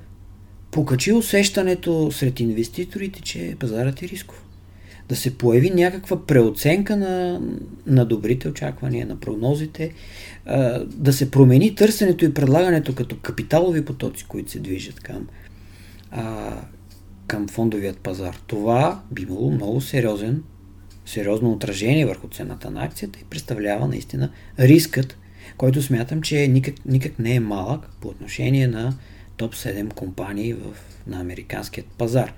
покачи 0.71 1.13
усещането 1.13 2.11
сред 2.11 2.39
инвеститорите, 2.39 3.21
че 3.21 3.55
пазарът 3.59 4.03
е 4.03 4.07
рисков. 4.07 4.45
Да 5.09 5.15
се 5.15 5.37
появи 5.37 5.69
някаква 5.69 6.25
преоценка 6.25 6.97
на, 6.97 7.41
на 7.87 8.05
добрите 8.05 8.47
очаквания, 8.47 9.05
на 9.05 9.19
прогнозите, 9.19 9.93
да 10.85 11.13
се 11.13 11.31
промени 11.31 11.75
търсенето 11.75 12.25
и 12.25 12.33
предлагането 12.33 12.95
като 12.95 13.17
капиталови 13.17 13.85
потоци, 13.85 14.25
които 14.27 14.51
се 14.51 14.59
движат 14.59 14.99
към, 14.99 15.27
към 17.27 17.47
фондовият 17.47 17.97
пазар. 17.97 18.37
Това 18.47 19.01
би 19.11 19.21
имало 19.21 19.51
много 19.51 19.81
сериозен, 19.81 20.43
сериозно 21.05 21.51
отражение 21.51 22.05
върху 22.05 22.27
цената 22.27 22.71
на 22.71 22.83
акцията 22.83 23.19
и 23.19 23.25
представлява 23.29 23.87
наистина 23.87 24.29
рискът 24.59 25.17
който 25.63 25.81
смятам, 25.81 26.21
че 26.21 26.47
никак, 26.47 26.85
никак 26.85 27.19
не 27.19 27.35
е 27.35 27.39
малък 27.39 27.89
по 28.01 28.07
отношение 28.07 28.67
на 28.67 28.93
топ 29.37 29.55
7 29.55 29.93
компании 29.93 30.53
в, 30.53 30.63
на 31.07 31.19
американският 31.19 31.87
пазар. 31.87 32.33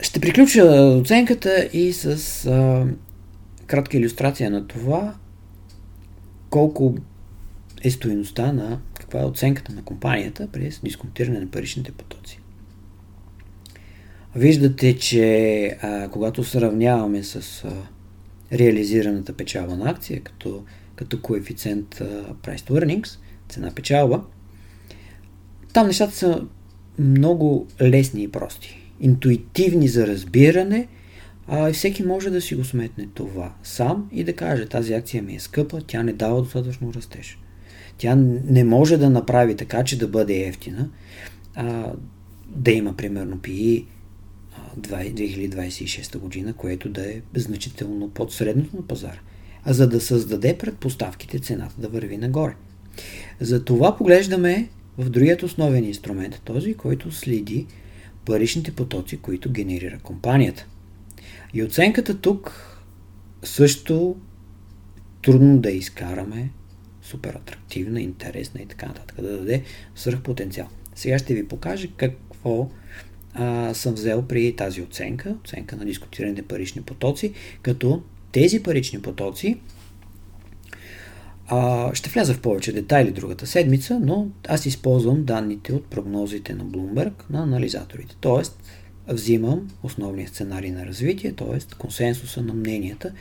Ще 0.00 0.20
приключа 0.20 0.62
оценката 1.00 1.68
и 1.72 1.92
с 1.92 2.06
а, 2.46 2.86
кратка 3.66 3.96
иллюстрация 3.96 4.50
на 4.50 4.66
това 4.66 5.14
колко 6.50 6.94
е 7.82 7.90
стоеността 7.90 8.52
на 8.52 8.80
каква 9.00 9.20
е 9.20 9.24
оценката 9.24 9.72
на 9.72 9.82
компанията 9.82 10.48
през 10.52 10.80
дисконтиране 10.84 11.40
на 11.40 11.50
паричните 11.50 11.92
потоци. 11.92 12.40
Виждате, 14.36 14.98
че 14.98 15.66
а, 15.82 16.08
когато 16.08 16.44
сравняваме 16.44 17.22
с 17.22 17.64
а, 17.64 17.72
реализираната 18.52 19.32
печалба 19.32 19.76
на 19.76 19.90
акция 19.90 20.20
като, 20.20 20.64
като 20.96 21.20
коефициент 21.20 22.00
а, 22.00 22.34
Price 22.34 22.60
to 22.60 22.70
Earnings, 22.70 23.18
цена 23.48 23.70
печалба, 23.70 24.22
там 25.72 25.86
нещата 25.86 26.12
са 26.12 26.44
много 26.98 27.66
лесни 27.80 28.22
и 28.22 28.28
прости. 28.28 28.78
Интуитивни 29.00 29.88
за 29.88 30.06
разбиране, 30.06 30.88
а 31.46 31.72
всеки 31.72 32.02
може 32.02 32.30
да 32.30 32.40
си 32.40 32.54
го 32.54 32.64
сметне 32.64 33.08
това 33.14 33.54
сам 33.62 34.08
и 34.12 34.24
да 34.24 34.32
каже, 34.32 34.66
тази 34.66 34.94
акция 34.94 35.22
ми 35.22 35.34
е 35.34 35.40
скъпа, 35.40 35.80
тя 35.86 36.02
не 36.02 36.12
дава 36.12 36.42
достатъчно 36.42 36.94
растеж. 36.94 37.38
Тя 37.98 38.14
не 38.44 38.64
може 38.64 38.96
да 38.96 39.10
направи 39.10 39.56
така, 39.56 39.84
че 39.84 39.98
да 39.98 40.08
бъде 40.08 40.40
ефтина, 40.40 40.88
а, 41.54 41.92
да 42.48 42.70
има 42.70 42.96
примерно 42.96 43.36
PE 43.36 43.84
2026 44.80 46.18
година, 46.18 46.52
което 46.52 46.88
да 46.88 47.10
е 47.10 47.20
значително 47.36 48.10
под 48.10 48.32
средното 48.32 48.76
на 48.76 48.86
пазара, 48.86 49.20
а 49.64 49.72
за 49.72 49.88
да 49.88 50.00
създаде 50.00 50.58
предпоставките 50.58 51.38
цената 51.38 51.74
да 51.78 51.88
върви 51.88 52.16
нагоре. 52.16 52.54
За 53.40 53.64
това 53.64 53.96
поглеждаме 53.96 54.68
в 54.98 55.10
другият 55.10 55.42
основен 55.42 55.84
инструмент, 55.84 56.40
този, 56.44 56.74
който 56.74 57.12
следи 57.12 57.66
паричните 58.24 58.72
потоци, 58.72 59.16
които 59.16 59.50
генерира 59.50 59.98
компанията. 59.98 60.66
И 61.54 61.62
оценката 61.62 62.18
тук 62.18 62.68
също 63.42 64.16
трудно 65.22 65.58
да 65.58 65.70
изкараме 65.70 66.50
супер 67.02 67.34
атрактивна, 67.34 68.00
интересна 68.00 68.62
и 68.62 68.66
така 68.66 68.86
нататък, 68.86 69.20
да 69.20 69.38
даде 69.38 69.62
свръхпотенциал. 69.94 70.68
Сега 70.94 71.18
ще 71.18 71.34
ви 71.34 71.48
покажа 71.48 71.88
какво 71.96 72.70
а, 73.34 73.74
съм 73.74 73.94
взел 73.94 74.22
при 74.22 74.56
тази 74.56 74.82
оценка, 74.82 75.36
оценка 75.44 75.76
на 75.76 75.84
дискутираните 75.84 76.42
парични 76.42 76.82
потоци, 76.82 77.32
като 77.62 78.02
тези 78.32 78.62
парични 78.62 79.02
потоци 79.02 79.58
а, 81.46 81.94
ще 81.94 82.10
вляза 82.10 82.34
в 82.34 82.40
повече 82.40 82.72
детайли 82.72 83.10
другата 83.10 83.46
седмица, 83.46 84.00
но 84.00 84.28
аз 84.48 84.66
използвам 84.66 85.24
данните 85.24 85.72
от 85.72 85.86
прогнозите 85.86 86.54
на 86.54 86.64
Bloomberg 86.64 87.12
на 87.30 87.42
анализаторите. 87.42 88.16
Тоест, 88.20 88.62
взимам 89.08 89.68
основния 89.82 90.28
сценарий 90.28 90.70
на 90.70 90.86
развитие, 90.86 91.32
т.е. 91.32 91.76
консенсуса 91.78 92.42
на 92.42 92.54
мненията, 92.54 93.12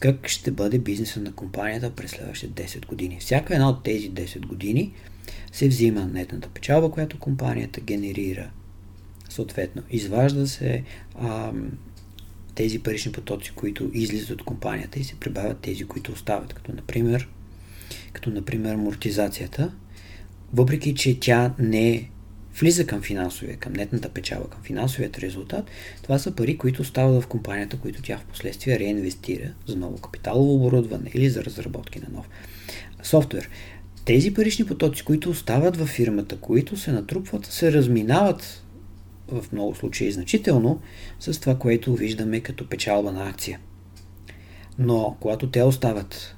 как 0.00 0.28
ще 0.28 0.50
бъде 0.50 0.78
бизнеса 0.78 1.20
на 1.20 1.32
компанията 1.32 1.90
през 1.90 2.10
следващите 2.10 2.62
10 2.62 2.86
години. 2.86 3.16
Всяка 3.20 3.54
една 3.54 3.68
от 3.68 3.82
тези 3.82 4.10
10 4.10 4.46
години 4.46 4.92
се 5.52 5.68
взима 5.68 6.06
нетната 6.06 6.48
печалба, 6.48 6.90
която 6.90 7.18
компанията 7.18 7.80
генерира. 7.80 8.50
Съответно, 9.30 9.82
изважда 9.90 10.48
се 10.48 10.84
а, 11.14 11.52
тези 12.54 12.78
парични 12.78 13.12
потоци, 13.12 13.52
които 13.54 13.90
излизат 13.94 14.30
от 14.30 14.42
компанията 14.42 14.98
и 14.98 15.04
се 15.04 15.20
прибавят 15.20 15.58
тези, 15.58 15.84
които 15.84 16.12
остават, 16.12 16.54
като 16.54 16.72
например, 16.72 17.28
като 18.12 18.30
например 18.30 18.74
амортизацията, 18.74 19.72
въпреки 20.52 20.94
че 20.94 21.20
тя 21.20 21.54
не 21.58 22.10
влиза 22.60 22.86
към 22.86 23.02
финансовия, 23.02 23.56
към 23.56 23.72
нетната 23.72 24.08
печала, 24.08 24.48
към 24.50 24.62
финансовият 24.62 25.18
резултат, 25.18 25.70
това 26.02 26.18
са 26.18 26.34
пари, 26.34 26.58
които 26.58 26.84
стават 26.84 27.22
в 27.22 27.26
компанията, 27.26 27.76
които 27.76 28.02
тя 28.02 28.18
в 28.18 28.24
последствие 28.24 28.78
реинвестира 28.78 29.52
за 29.66 29.76
ново 29.76 29.98
капиталово 29.98 30.54
оборудване 30.54 31.10
или 31.14 31.30
за 31.30 31.44
разработки 31.44 32.00
на 32.00 32.08
нов 32.12 32.28
софтуер. 33.02 33.48
Тези 34.04 34.34
парични 34.34 34.66
потоци, 34.66 35.04
които 35.04 35.30
остават 35.30 35.76
във 35.76 35.88
фирмата, 35.88 36.36
които 36.36 36.76
се 36.76 36.92
натрупват, 36.92 37.46
се 37.46 37.72
разминават 37.72 38.62
в 39.30 39.52
много 39.52 39.74
случаи 39.74 40.12
значително 40.12 40.80
с 41.20 41.40
това, 41.40 41.58
което 41.58 41.94
виждаме 41.94 42.40
като 42.40 42.68
печалба 42.68 43.12
на 43.12 43.28
акция. 43.28 43.58
Но 44.78 45.16
когато 45.20 45.50
те 45.50 45.62
остават 45.62 46.36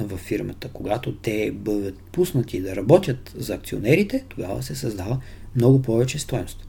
в 0.00 0.16
фирмата, 0.16 0.68
когато 0.72 1.14
те 1.14 1.52
бъдат 1.52 2.00
пуснати 2.12 2.60
да 2.60 2.76
работят 2.76 3.34
за 3.36 3.54
акционерите, 3.54 4.24
тогава 4.28 4.62
се 4.62 4.74
създава 4.74 5.20
много 5.56 5.82
повече 5.82 6.18
стоеност. 6.18 6.68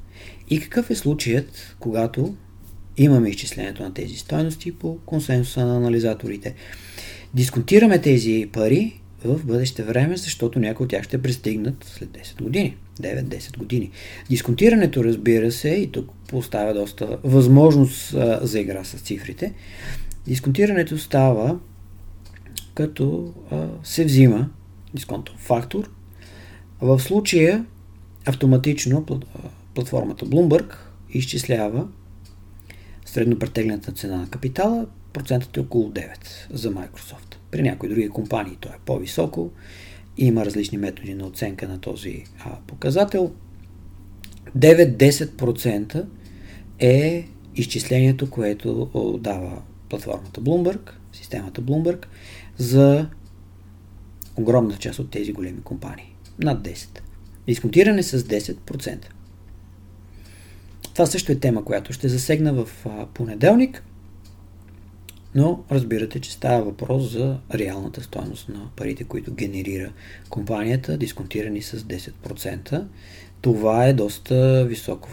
И 0.50 0.60
какъв 0.60 0.89
е 0.89 0.95
случаят, 0.95 1.76
когато 1.80 2.36
имаме 2.98 3.30
изчислението 3.30 3.84
на 3.84 3.93
тези 3.93 4.15
стоености 4.15 4.72
по 4.72 4.98
консенсуса 5.06 5.65
на 5.65 5.78
анализаторите? 5.78 6.56
Дисконтираме 7.34 8.02
тези 8.02 8.50
пари 8.54 8.99
в 9.25 9.45
бъдеще 9.45 9.84
време, 9.84 10.17
защото 10.17 10.60
някои 10.60 10.84
от 10.84 10.89
тях 10.89 11.03
ще 11.03 11.21
пристигнат 11.21 11.84
след 11.84 12.10
10 12.10 12.41
години. 12.43 12.77
9-10 13.01 13.58
години. 13.58 13.91
Дисконтирането, 14.29 15.03
разбира 15.03 15.51
се, 15.51 15.69
и 15.69 15.91
тук 15.91 16.10
поставя 16.27 16.73
доста 16.73 17.17
възможност 17.23 18.13
а, 18.13 18.39
за 18.41 18.60
игра 18.60 18.84
с 18.84 18.97
цифрите. 18.97 19.53
Дисконтирането 20.27 20.97
става 20.97 21.60
като 22.73 23.34
а, 23.51 23.67
се 23.84 24.05
взима 24.05 24.49
дисконтов 24.93 25.36
фактор. 25.39 25.89
В 26.82 26.99
случая 26.99 27.65
автоматично 28.25 29.05
платформата 29.73 30.25
Bloomberg 30.25 30.75
изчислява 31.13 31.88
средно 33.05 33.39
претеглената 33.39 33.91
цена 33.91 34.17
на 34.17 34.29
капитала, 34.29 34.88
процентът 35.13 35.58
е 35.58 35.60
около 35.60 35.91
9 35.91 36.08
за 36.49 36.71
Microsoft. 36.71 37.29
При 37.52 37.62
някои 37.62 37.90
други 37.90 38.10
компании 38.10 38.58
то 38.60 38.70
е 38.70 38.80
по-високо. 38.86 39.52
Има 40.18 40.46
различни 40.46 40.78
методи 40.78 41.14
на 41.14 41.28
оценка 41.28 41.68
на 41.68 41.80
този 41.80 42.24
а, 42.46 42.58
показател. 42.68 43.32
9-10% 44.58 46.06
е 46.80 47.28
изчислението, 47.56 48.30
което 48.30 48.90
дава 49.22 49.62
платформата 49.90 50.42
Bloomberg, 50.42 50.92
системата 51.14 51.62
Bloomberg, 51.62 52.06
за 52.58 53.10
огромна 54.38 54.78
част 54.78 55.00
от 55.00 55.12
тези 55.12 55.34
големи 55.34 55.62
компании. 55.62 56.16
Над 56.40 56.68
10. 56.68 57.00
Дисконтиране 57.48 58.04
с 58.04 58.20
10%. 58.20 59.06
Това 60.94 61.06
също 61.06 61.32
е 61.32 61.40
тема, 61.40 61.66
която 61.66 61.94
ще 61.94 62.10
засегна 62.10 62.54
в 62.54 62.86
понеделник, 63.14 63.84
но 65.36 65.63
разбирате, 65.72 66.20
че 66.20 66.32
става 66.32 66.63
въпрос 66.63 67.12
за 67.12 67.39
реалната 67.54 68.04
стоеност 68.04 68.50
на 68.50 68.70
парите, 68.76 69.04
които 69.04 69.34
генерира 69.34 69.92
компанията, 70.30 70.98
дисконтирани 70.98 71.62
с 71.62 71.80
10%. 71.80 72.86
Това 73.42 73.86
е 73.86 73.94
доста 73.94 74.65
висок 74.65 75.08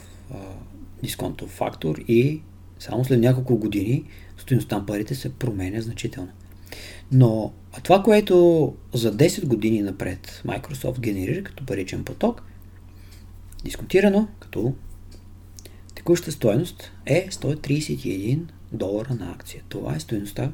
дисконтов 1.03 1.51
фактор 1.51 1.99
и 2.09 2.41
само 2.79 3.05
след 3.05 3.21
няколко 3.21 3.57
години 3.57 4.05
стоеността 4.39 4.79
на 4.79 4.87
парите 4.87 5.15
се 5.15 5.35
променя 5.35 5.81
значително. 5.81 6.31
Но 7.13 7.53
това, 7.83 8.03
което 8.03 8.75
за 8.95 9.17
10 9.17 9.47
години 9.47 9.83
напред 9.83 10.43
Microsoft 10.47 11.01
генерира 11.01 11.45
като 11.45 11.67
паричен 11.67 12.05
поток, 12.05 12.43
дискутирано 13.65 14.29
като 14.41 14.75
текуща 15.95 16.33
стоеност 16.33 16.93
е 17.07 17.29
131 17.31 18.41
долара 18.73 19.15
на 19.15 19.33
акция. 19.33 19.63
Това 19.69 19.97
е 19.97 20.01
стоеността 20.01 20.53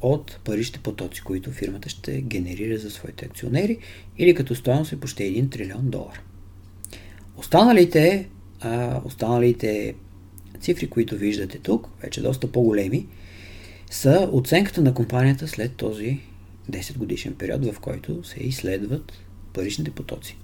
от 0.00 0.40
паричните 0.44 0.80
потоци, 0.80 1.22
които 1.22 1.50
фирмата 1.50 1.88
ще 1.88 2.20
генерира 2.20 2.78
за 2.78 2.90
своите 2.90 3.24
акционери 3.24 3.78
или 4.18 4.34
като 4.34 4.54
стоеност 4.54 4.92
е 4.92 5.00
почти 5.00 5.22
1 5.22 5.50
трилион 5.50 5.90
долара. 5.90 6.20
Останалите, 7.36 8.28
а, 8.60 9.00
останалите 9.04 9.94
цифри, 10.60 10.90
които 10.90 11.16
виждате 11.16 11.58
тук, 11.58 11.88
вече 12.02 12.22
доста 12.22 12.52
по-големи, 12.52 13.06
са 13.90 14.28
оценката 14.32 14.82
на 14.82 14.94
компанията 14.94 15.48
след 15.48 15.76
този 15.76 16.20
10 16.70 16.98
годишен 16.98 17.34
период, 17.34 17.64
в 17.64 17.80
който 17.80 18.24
се 18.24 18.40
изследват 18.40 19.12
паричните 19.52 19.90
потоци. 19.90 20.36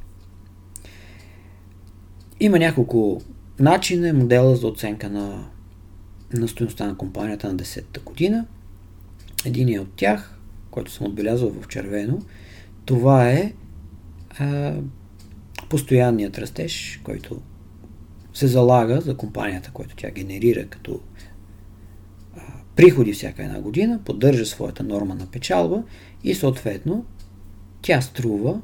Има 2.40 2.58
няколко 2.58 3.22
начина, 3.58 4.12
модела 4.12 4.56
за 4.56 4.66
оценка 4.66 5.10
на, 5.10 5.48
на 6.40 6.48
стоеността 6.48 6.86
на 6.86 6.96
компанията 6.96 7.48
на 7.48 7.56
10-та 7.56 8.00
година. 8.00 8.46
Един 9.44 9.80
от 9.80 9.92
тях, 9.96 10.38
който 10.70 10.92
съм 10.92 11.06
отбелязал 11.06 11.50
в 11.50 11.68
червено, 11.68 12.22
това 12.84 13.30
е 13.30 13.52
а, 14.38 14.74
постоянният 15.68 16.38
растеж, 16.38 17.00
който 17.04 17.40
се 18.34 18.46
залага 18.46 19.00
за 19.00 19.16
компанията, 19.16 19.70
който 19.72 19.96
тя 19.96 20.10
генерира 20.10 20.66
като 20.66 21.00
приходи 22.76 23.12
всяка 23.12 23.42
една 23.42 23.60
година, 23.60 24.00
поддържа 24.04 24.46
своята 24.46 24.82
норма 24.82 25.14
на 25.14 25.26
печалба 25.26 25.82
и 26.24 26.34
съответно 26.34 27.04
тя 27.82 28.00
струва 28.00 28.60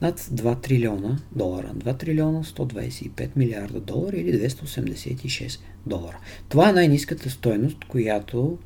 над 0.00 0.20
2 0.20 0.62
трилиона 0.62 1.18
долара. 1.32 1.74
2 1.74 1.98
трилиона 1.98 2.44
125 2.44 3.30
милиарда 3.36 3.80
долара 3.80 4.16
или 4.16 4.48
286 4.48 5.60
долара. 5.86 6.18
Това 6.48 6.68
е 6.68 6.72
най-низката 6.72 7.30
стойност, 7.30 7.84
която 7.88 8.58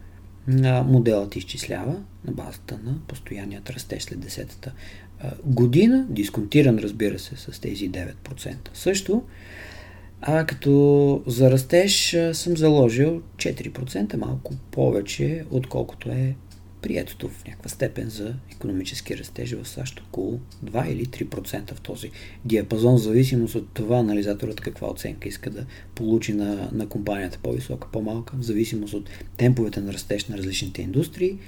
моделът 0.84 1.36
изчислява 1.36 1.94
на 2.24 2.32
базата 2.32 2.78
на 2.84 2.94
постоянният 3.08 3.70
растеж 3.70 4.02
след 4.02 4.18
10-та 4.18 4.70
година, 5.44 6.06
дисконтиран 6.10 6.78
разбира 6.78 7.18
се 7.18 7.36
с 7.36 7.60
тези 7.60 7.90
9%. 7.90 8.54
Също, 8.74 9.22
а 10.20 10.46
като 10.46 11.22
за 11.26 11.50
растеж 11.50 12.16
съм 12.32 12.56
заложил 12.56 13.22
4%, 13.36 14.16
малко 14.16 14.54
повече, 14.70 15.44
отколкото 15.50 16.08
е 16.08 16.34
приетото 16.86 17.28
в 17.28 17.44
някаква 17.46 17.68
степен 17.68 18.10
за 18.10 18.34
економически 18.52 19.18
растеж 19.18 19.52
в 19.52 19.68
САЩ 19.68 20.00
около 20.00 20.40
2 20.64 20.88
или 20.88 21.06
3% 21.06 21.74
в 21.74 21.80
този 21.80 22.10
диапазон, 22.44 22.94
в 22.94 23.02
зависимост 23.02 23.54
от 23.54 23.68
това 23.74 23.98
анализаторът 23.98 24.60
каква 24.60 24.90
оценка 24.90 25.28
иска 25.28 25.50
да 25.50 25.66
получи 25.94 26.32
на, 26.32 26.70
на 26.72 26.88
компанията, 26.88 27.38
по-висока, 27.42 27.88
по-малка, 27.92 28.36
в 28.36 28.42
зависимост 28.42 28.94
от 28.94 29.10
темповете 29.36 29.80
на 29.80 29.92
растеж 29.92 30.26
на 30.26 30.38
различните 30.38 30.82
индустрии. 30.82 31.38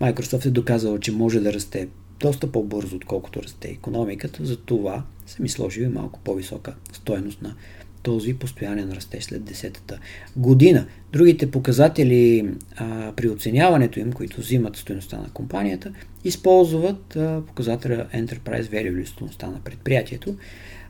Microsoft 0.00 0.46
е 0.46 0.50
доказала, 0.50 1.00
че 1.00 1.12
може 1.12 1.40
да 1.40 1.52
расте 1.52 1.88
доста 2.20 2.52
по-бързо, 2.52 2.96
отколкото 2.96 3.42
расте 3.42 3.68
економиката, 3.68 4.44
за 4.44 4.56
това 4.56 5.04
са 5.26 5.42
ми 5.42 5.48
сложили 5.48 5.86
малко 5.86 6.20
по-висока 6.24 6.74
стоеност 6.92 7.42
на 7.42 7.56
този 8.02 8.34
постоянен 8.34 8.92
растеж 8.92 9.24
след 9.24 9.42
10-та 9.42 9.98
година. 10.36 10.86
Другите 11.12 11.50
показатели 11.50 12.48
а, 12.76 13.12
при 13.16 13.28
оценяването 13.28 14.00
им, 14.00 14.12
които 14.12 14.40
взимат 14.40 14.76
стоеността 14.76 15.16
на 15.16 15.30
компанията, 15.34 15.92
използват 16.24 17.16
а, 17.16 17.42
показателя 17.46 18.06
Enterprise 18.14 18.62
Value 18.62 18.98
или 18.98 19.06
стоеността 19.06 19.46
на 19.46 19.60
предприятието, 19.60 20.36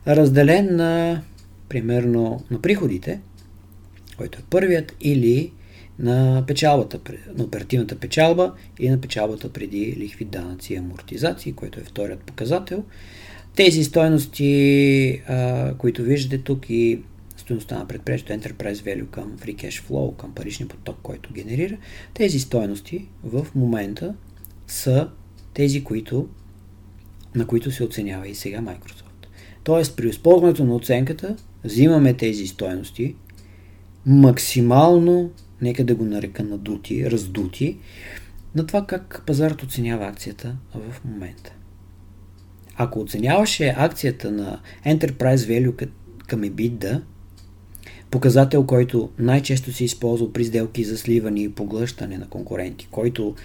разделен 0.07 0.75
на 0.75 1.21
примерно 1.69 2.43
на 2.51 2.61
приходите, 2.61 3.19
който 4.17 4.39
е 4.39 4.43
първият, 4.49 4.95
или 5.01 5.51
на 5.99 6.43
печалбата, 6.47 6.99
на 7.37 7.43
оперативната 7.43 7.95
печалба 7.95 8.53
и 8.79 8.89
на 8.89 9.01
печалбата 9.01 9.49
преди 9.49 9.95
лихви, 9.97 10.25
данъци 10.25 10.73
и 10.73 10.77
амортизации, 10.77 11.53
който 11.53 11.79
е 11.79 11.83
вторият 11.83 12.19
показател. 12.19 12.83
Тези 13.55 13.83
стоености, 13.83 15.21
които 15.77 16.03
виждате 16.03 16.43
тук 16.43 16.69
и 16.69 16.99
стоеността 17.37 17.79
на 17.79 17.87
предприятието 17.87 18.33
Enterprise 18.33 18.73
Value 18.73 19.09
към 19.09 19.37
Free 19.37 19.55
Cash 19.55 19.89
Flow, 19.89 20.15
към 20.15 20.33
паричния 20.33 20.67
поток, 20.67 20.97
който 21.03 21.33
генерира, 21.33 21.77
тези 22.13 22.39
стоености 22.39 23.07
в 23.23 23.47
момента 23.55 24.15
са 24.67 25.09
тези, 25.53 25.83
които, 25.83 26.27
на 27.35 27.47
които 27.47 27.71
се 27.71 27.83
оценява 27.83 28.27
и 28.27 28.35
сега 28.35 28.59
Microsoft. 28.59 29.27
Тоест, 29.63 29.97
при 29.97 30.09
използването 30.09 30.63
на 30.65 30.75
оценката, 30.75 31.35
взимаме 31.63 32.13
тези 32.13 32.47
стоености 32.47 33.15
максимално, 34.05 35.31
нека 35.61 35.83
да 35.83 35.95
го 35.95 36.05
нарека 36.05 36.43
надути, 36.43 37.11
раздути, 37.11 37.77
на 38.55 38.67
това 38.67 38.85
как 38.85 39.23
пазарът 39.27 39.63
оценява 39.63 40.07
акцията 40.07 40.55
в 40.73 41.05
момента. 41.05 41.53
Ако 42.75 42.99
оценяваше 42.99 43.73
акцията 43.77 44.31
на 44.31 44.59
Enterprise 44.85 45.35
Value 45.35 45.89
към 46.27 46.41
EBITDA, 46.41 47.01
показател, 48.11 48.65
който 48.65 49.09
най-често 49.19 49.73
се 49.73 49.83
използва 49.83 50.33
при 50.33 50.45
сделки 50.45 50.83
за 50.83 50.97
сливане 50.97 51.41
и 51.41 51.49
поглъщане 51.49 52.17
на 52.17 52.27
конкуренти, 52.27 52.87
който 52.91 53.35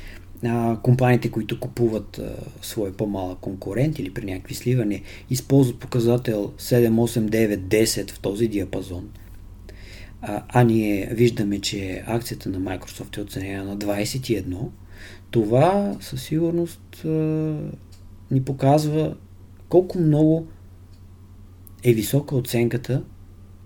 а, 0.44 0.76
компаниите, 0.82 1.30
които 1.30 1.60
купуват 1.60 2.18
а, 2.18 2.34
свой 2.62 2.92
по-малък 2.92 3.38
конкурент 3.38 3.98
или 3.98 4.14
при 4.14 4.24
някакви 4.24 4.54
сливане, 4.54 5.02
използват 5.30 5.78
показател 5.78 6.52
7, 6.58 6.88
8, 6.88 7.28
9, 7.28 7.58
10 7.58 8.10
в 8.10 8.20
този 8.20 8.48
диапазон. 8.48 9.08
А, 10.22 10.42
а 10.48 10.62
ние 10.62 11.08
виждаме, 11.12 11.60
че 11.60 12.02
акцията 12.06 12.48
на 12.48 12.60
Microsoft 12.60 13.18
е 13.18 13.20
оценена 13.20 13.64
на 13.64 13.76
21. 13.76 14.56
Това 15.30 15.96
със 16.00 16.22
сигурност 16.22 17.04
а, 17.04 17.56
ни 18.30 18.44
показва 18.44 19.16
колко 19.68 19.98
много 19.98 20.46
е 21.84 21.92
висока 21.92 22.36
оценката 22.36 23.02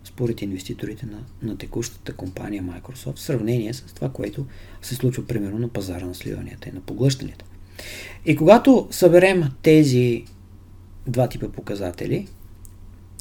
според 0.05 0.43
инвеститорите 0.43 1.07
на, 1.07 1.25
на 1.43 1.59
текущата 1.59 2.13
компания 2.13 2.63
Microsoft 2.63 3.17
в 3.17 3.21
сравнение 3.21 3.75
с 3.75 3.83
това, 3.83 4.09
което 4.09 4.47
се 4.83 4.95
случва 4.95 5.27
примерно 5.27 5.59
на 5.59 5.69
пазара 5.69 6.07
на 6.07 6.15
сливанията 6.15 6.69
и 6.69 6.73
на 6.73 6.81
поглъщанията. 6.81 7.45
И 8.27 8.37
когато 8.37 8.89
съберем 8.91 9.45
тези 9.63 10.25
два 11.07 11.29
типа 11.29 11.49
показатели, 11.49 12.29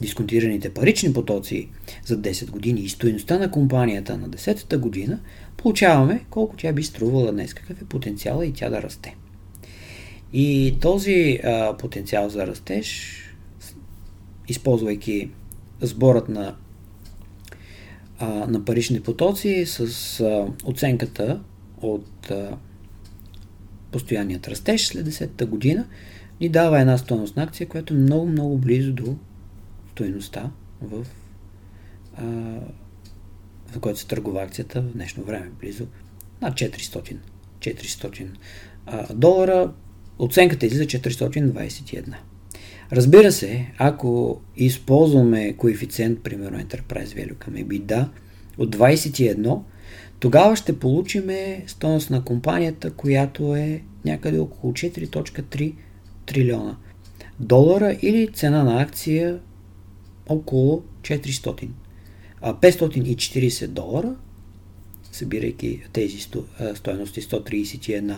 дисконтираните 0.02 0.74
парични 0.74 1.14
потоци 1.14 1.70
за 2.06 2.22
10 2.22 2.50
години 2.50 2.82
и 2.82 2.90
стоеността 2.90 3.38
на 3.38 3.52
компанията 3.52 4.18
на 4.18 4.30
10-та 4.30 4.78
година, 4.78 5.20
получаваме 5.58 6.26
колко 6.30 6.56
тя 6.58 6.74
би 6.74 6.84
струвала 6.84 7.32
днес, 7.32 7.54
какъв 7.54 7.82
е 7.82 7.86
потенциала 7.86 8.46
и 8.46 8.54
тя 8.54 8.70
да 8.70 8.82
расте. 8.82 9.16
И 10.34 10.78
този 10.82 11.40
а, 11.44 11.78
потенциал 11.78 12.30
за 12.30 12.48
растеж, 12.48 13.18
използвайки 14.48 15.30
сборът 15.82 16.30
на, 16.30 16.56
а, 18.20 18.28
на 18.28 18.66
парични 18.66 19.02
потоци 19.02 19.66
с 19.66 19.80
а, 20.20 20.48
оценката 20.66 21.42
от 21.82 22.32
а, 22.32 22.58
постоянният 23.92 24.48
растеж 24.48 24.88
след 24.88 25.08
10-та 25.08 25.46
година, 25.46 25.88
ни 26.42 26.50
дава 26.50 26.82
една 26.82 26.98
стоеност 26.98 27.36
на 27.36 27.44
акция, 27.44 27.68
която 27.68 27.94
е 27.94 27.98
много, 27.98 28.28
много 28.28 28.58
близо 28.58 28.94
до 28.94 29.16
стоеността 29.92 30.52
в, 30.82 31.06
а, 32.16 32.24
в 33.68 33.80
който 33.80 34.00
се 34.00 34.08
търгува 34.08 34.42
акцията 34.42 34.82
в 34.82 34.94
днешно 34.94 35.24
време, 35.24 35.52
близо 35.60 35.88
над 36.42 36.54
400, 36.54 37.18
400 37.60 38.28
а, 38.86 39.14
долара 39.14 39.74
оценката 40.22 40.66
излиза 40.66 40.86
421. 40.86 42.16
Разбира 42.92 43.32
се, 43.32 43.72
ако 43.78 44.42
използваме 44.58 45.54
коефициент, 45.54 46.24
примерно 46.24 46.60
Enterprise 46.60 47.06
Value 47.06 47.36
към 47.36 47.54
EBITDA 47.54 48.08
от 48.58 48.76
21, 48.76 49.60
тогава 50.20 50.56
ще 50.56 50.80
получим 50.80 51.24
стоеност 51.68 52.10
на 52.10 52.24
компанията, 52.24 52.92
която 52.92 53.56
е 53.56 53.82
някъде 54.06 54.40
около 54.40 54.74
4.3 54.74 55.74
трилиона 56.26 56.78
долара 57.40 57.98
или 58.02 58.28
цена 58.28 58.64
на 58.64 58.82
акция 58.82 59.40
около 60.30 60.84
400. 61.02 61.68
540 62.42 63.68
долара, 63.68 64.16
събирайки 65.12 65.82
тези 65.94 66.20
стоености 66.76 67.22
131 67.22 68.18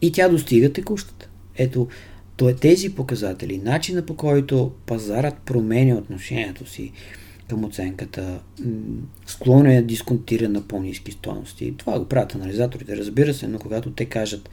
И 0.02 0.12
тя 0.12 0.28
достига 0.28 0.72
текущата. 0.72 1.28
Ето, 1.56 1.88
то 2.36 2.48
е 2.48 2.54
тези 2.54 2.94
показатели, 2.94 3.58
начина 3.58 4.06
по 4.06 4.16
който 4.16 4.72
пазарът 4.86 5.34
променя 5.44 5.94
отношението 5.94 6.66
си 6.66 6.92
към 7.48 7.64
оценката, 7.64 8.40
склонен 9.26 9.76
е 9.76 9.82
дисконтира 9.82 10.48
на 10.48 10.60
по-низки 10.60 11.12
стоености. 11.12 11.74
Това 11.76 11.98
го 11.98 12.04
правят 12.04 12.34
анализаторите, 12.34 12.96
разбира 12.96 13.34
се, 13.34 13.48
но 13.48 13.58
когато 13.58 13.90
те 13.90 14.04
кажат 14.04 14.50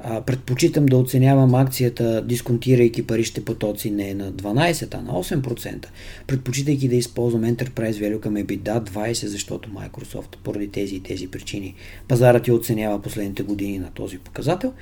а, 0.00 0.20
предпочитам 0.20 0.86
да 0.86 0.96
оценявам 0.96 1.54
акцията, 1.54 2.22
дисконтирайки 2.22 3.06
паричните 3.06 3.44
потоци 3.44 3.90
не 3.90 4.14
на 4.14 4.32
12, 4.32 4.94
а 4.94 5.02
на 5.02 5.12
8%, 5.12 5.86
предпочитайки 6.26 6.88
да 6.88 6.96
използвам 6.96 7.42
Enterprise 7.42 7.92
Value 7.92 8.20
към 8.20 8.34
EBITDA 8.34 8.90
20, 8.90 9.26
защото 9.26 9.70
Microsoft 9.70 10.36
поради 10.44 10.68
тези 10.68 10.96
и 10.96 11.00
тези 11.00 11.28
причини 11.28 11.74
пазарът 12.08 12.48
я 12.48 12.54
оценява 12.54 13.02
последните 13.02 13.42
години 13.42 13.78
на 13.78 13.90
този 13.90 14.18
показател, 14.18 14.72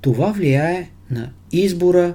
това 0.00 0.32
влияе 0.32 0.90
на 1.10 1.30
избора 1.52 2.14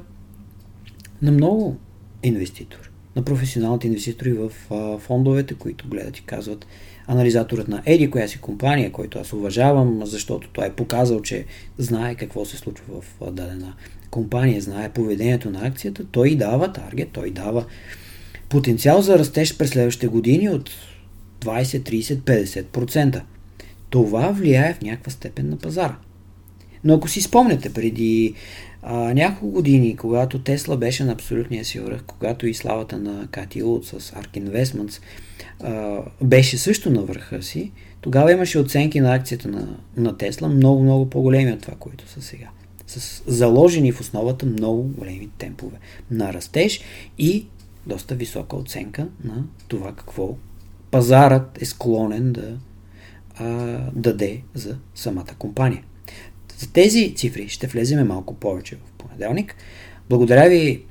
на 1.21 1.31
много 1.31 1.77
инвеститори 2.23 2.86
на 3.17 3.23
професионалните 3.23 3.87
инвеститори 3.87 4.33
в 4.33 4.51
а, 4.71 4.97
фондовете, 4.97 5.53
които 5.53 5.87
гледат 5.87 6.17
и 6.17 6.23
казват 6.25 6.67
анализаторът 7.07 7.67
на 7.67 7.81
Еди, 7.85 8.09
коя 8.09 8.27
си 8.27 8.39
компания, 8.39 8.91
който 8.91 9.19
аз 9.19 9.33
уважавам, 9.33 10.01
защото 10.05 10.49
той 10.53 10.67
е 10.67 10.73
показал, 10.73 11.21
че 11.21 11.45
знае 11.77 12.15
какво 12.15 12.45
се 12.45 12.57
случва 12.57 13.01
в 13.01 13.31
дадена 13.31 13.73
компания, 14.11 14.61
знае 14.61 14.89
поведението 14.89 15.49
на 15.49 15.67
акцията, 15.67 16.05
той 16.11 16.35
дава 16.35 16.73
таргет, 16.73 17.09
той 17.11 17.31
дава 17.31 17.65
потенциал 18.49 19.01
за 19.01 19.19
растеж 19.19 19.57
през 19.57 19.69
следващите 19.69 20.07
години 20.07 20.49
от 20.49 20.71
20, 21.41 21.63
30, 21.63 22.63
50%. 22.65 23.21
Това 23.89 24.31
влияе 24.31 24.73
в 24.73 24.81
някаква 24.81 25.11
степен 25.11 25.49
на 25.49 25.57
пазара. 25.57 25.95
Но 26.83 26.93
ако 26.93 27.07
си 27.07 27.21
спомняте, 27.21 27.73
преди 27.73 28.33
а, 28.81 29.13
няколко 29.13 29.47
години, 29.47 29.95
когато 29.95 30.39
Тесла 30.39 30.77
беше 30.77 31.03
на 31.03 31.11
абсолютния 31.11 31.65
си 31.65 31.79
връх, 31.79 32.03
когато 32.07 32.47
и 32.47 32.53
славата 32.53 32.97
на 32.97 33.27
Кати 33.31 33.63
Улт 33.63 33.85
с 33.85 33.99
Ark 33.99 34.43
Investments 34.43 35.01
а, 35.63 35.99
беше 36.21 36.57
също 36.57 36.89
на 36.89 37.01
върха 37.01 37.43
си, 37.43 37.71
тогава 38.01 38.31
имаше 38.31 38.59
оценки 38.59 38.99
на 38.99 39.15
акцията 39.15 39.47
на, 39.47 39.77
на 39.97 40.17
Тесла 40.17 40.49
много, 40.49 40.83
много 40.83 41.09
по-големи 41.09 41.51
от 41.51 41.61
това, 41.61 41.73
които 41.79 42.09
са 42.09 42.21
сега. 42.21 42.47
С 42.87 43.23
заложени 43.27 43.91
в 43.91 44.01
основата 44.01 44.45
много 44.45 44.83
големи 44.83 45.29
темпове 45.37 45.77
на 46.11 46.33
растеж 46.33 46.81
и 47.17 47.45
доста 47.87 48.15
висока 48.15 48.55
оценка 48.55 49.07
на 49.23 49.43
това 49.67 49.95
какво 49.95 50.35
пазарът 50.91 51.61
е 51.61 51.65
склонен 51.65 52.33
да 52.33 52.57
а, 53.35 53.45
даде 53.93 54.41
за 54.53 54.77
самата 54.95 55.35
компания. 55.39 55.83
За 56.57 56.71
тези 56.71 57.13
цифри 57.15 57.49
ще 57.49 57.67
влеземе 57.67 58.03
малко 58.03 58.33
повече 58.33 58.75
в 58.75 58.91
понеделник. 58.97 59.55
Благодаря 60.09 60.49
ви 60.49 60.81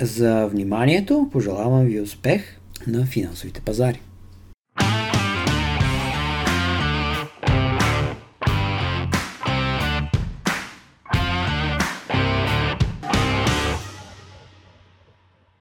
за 0.00 0.46
вниманието. 0.46 1.28
Пожелавам 1.32 1.84
ви 1.84 2.00
успех 2.00 2.60
на 2.86 3.06
финансовите 3.06 3.60
пазари. 3.60 4.00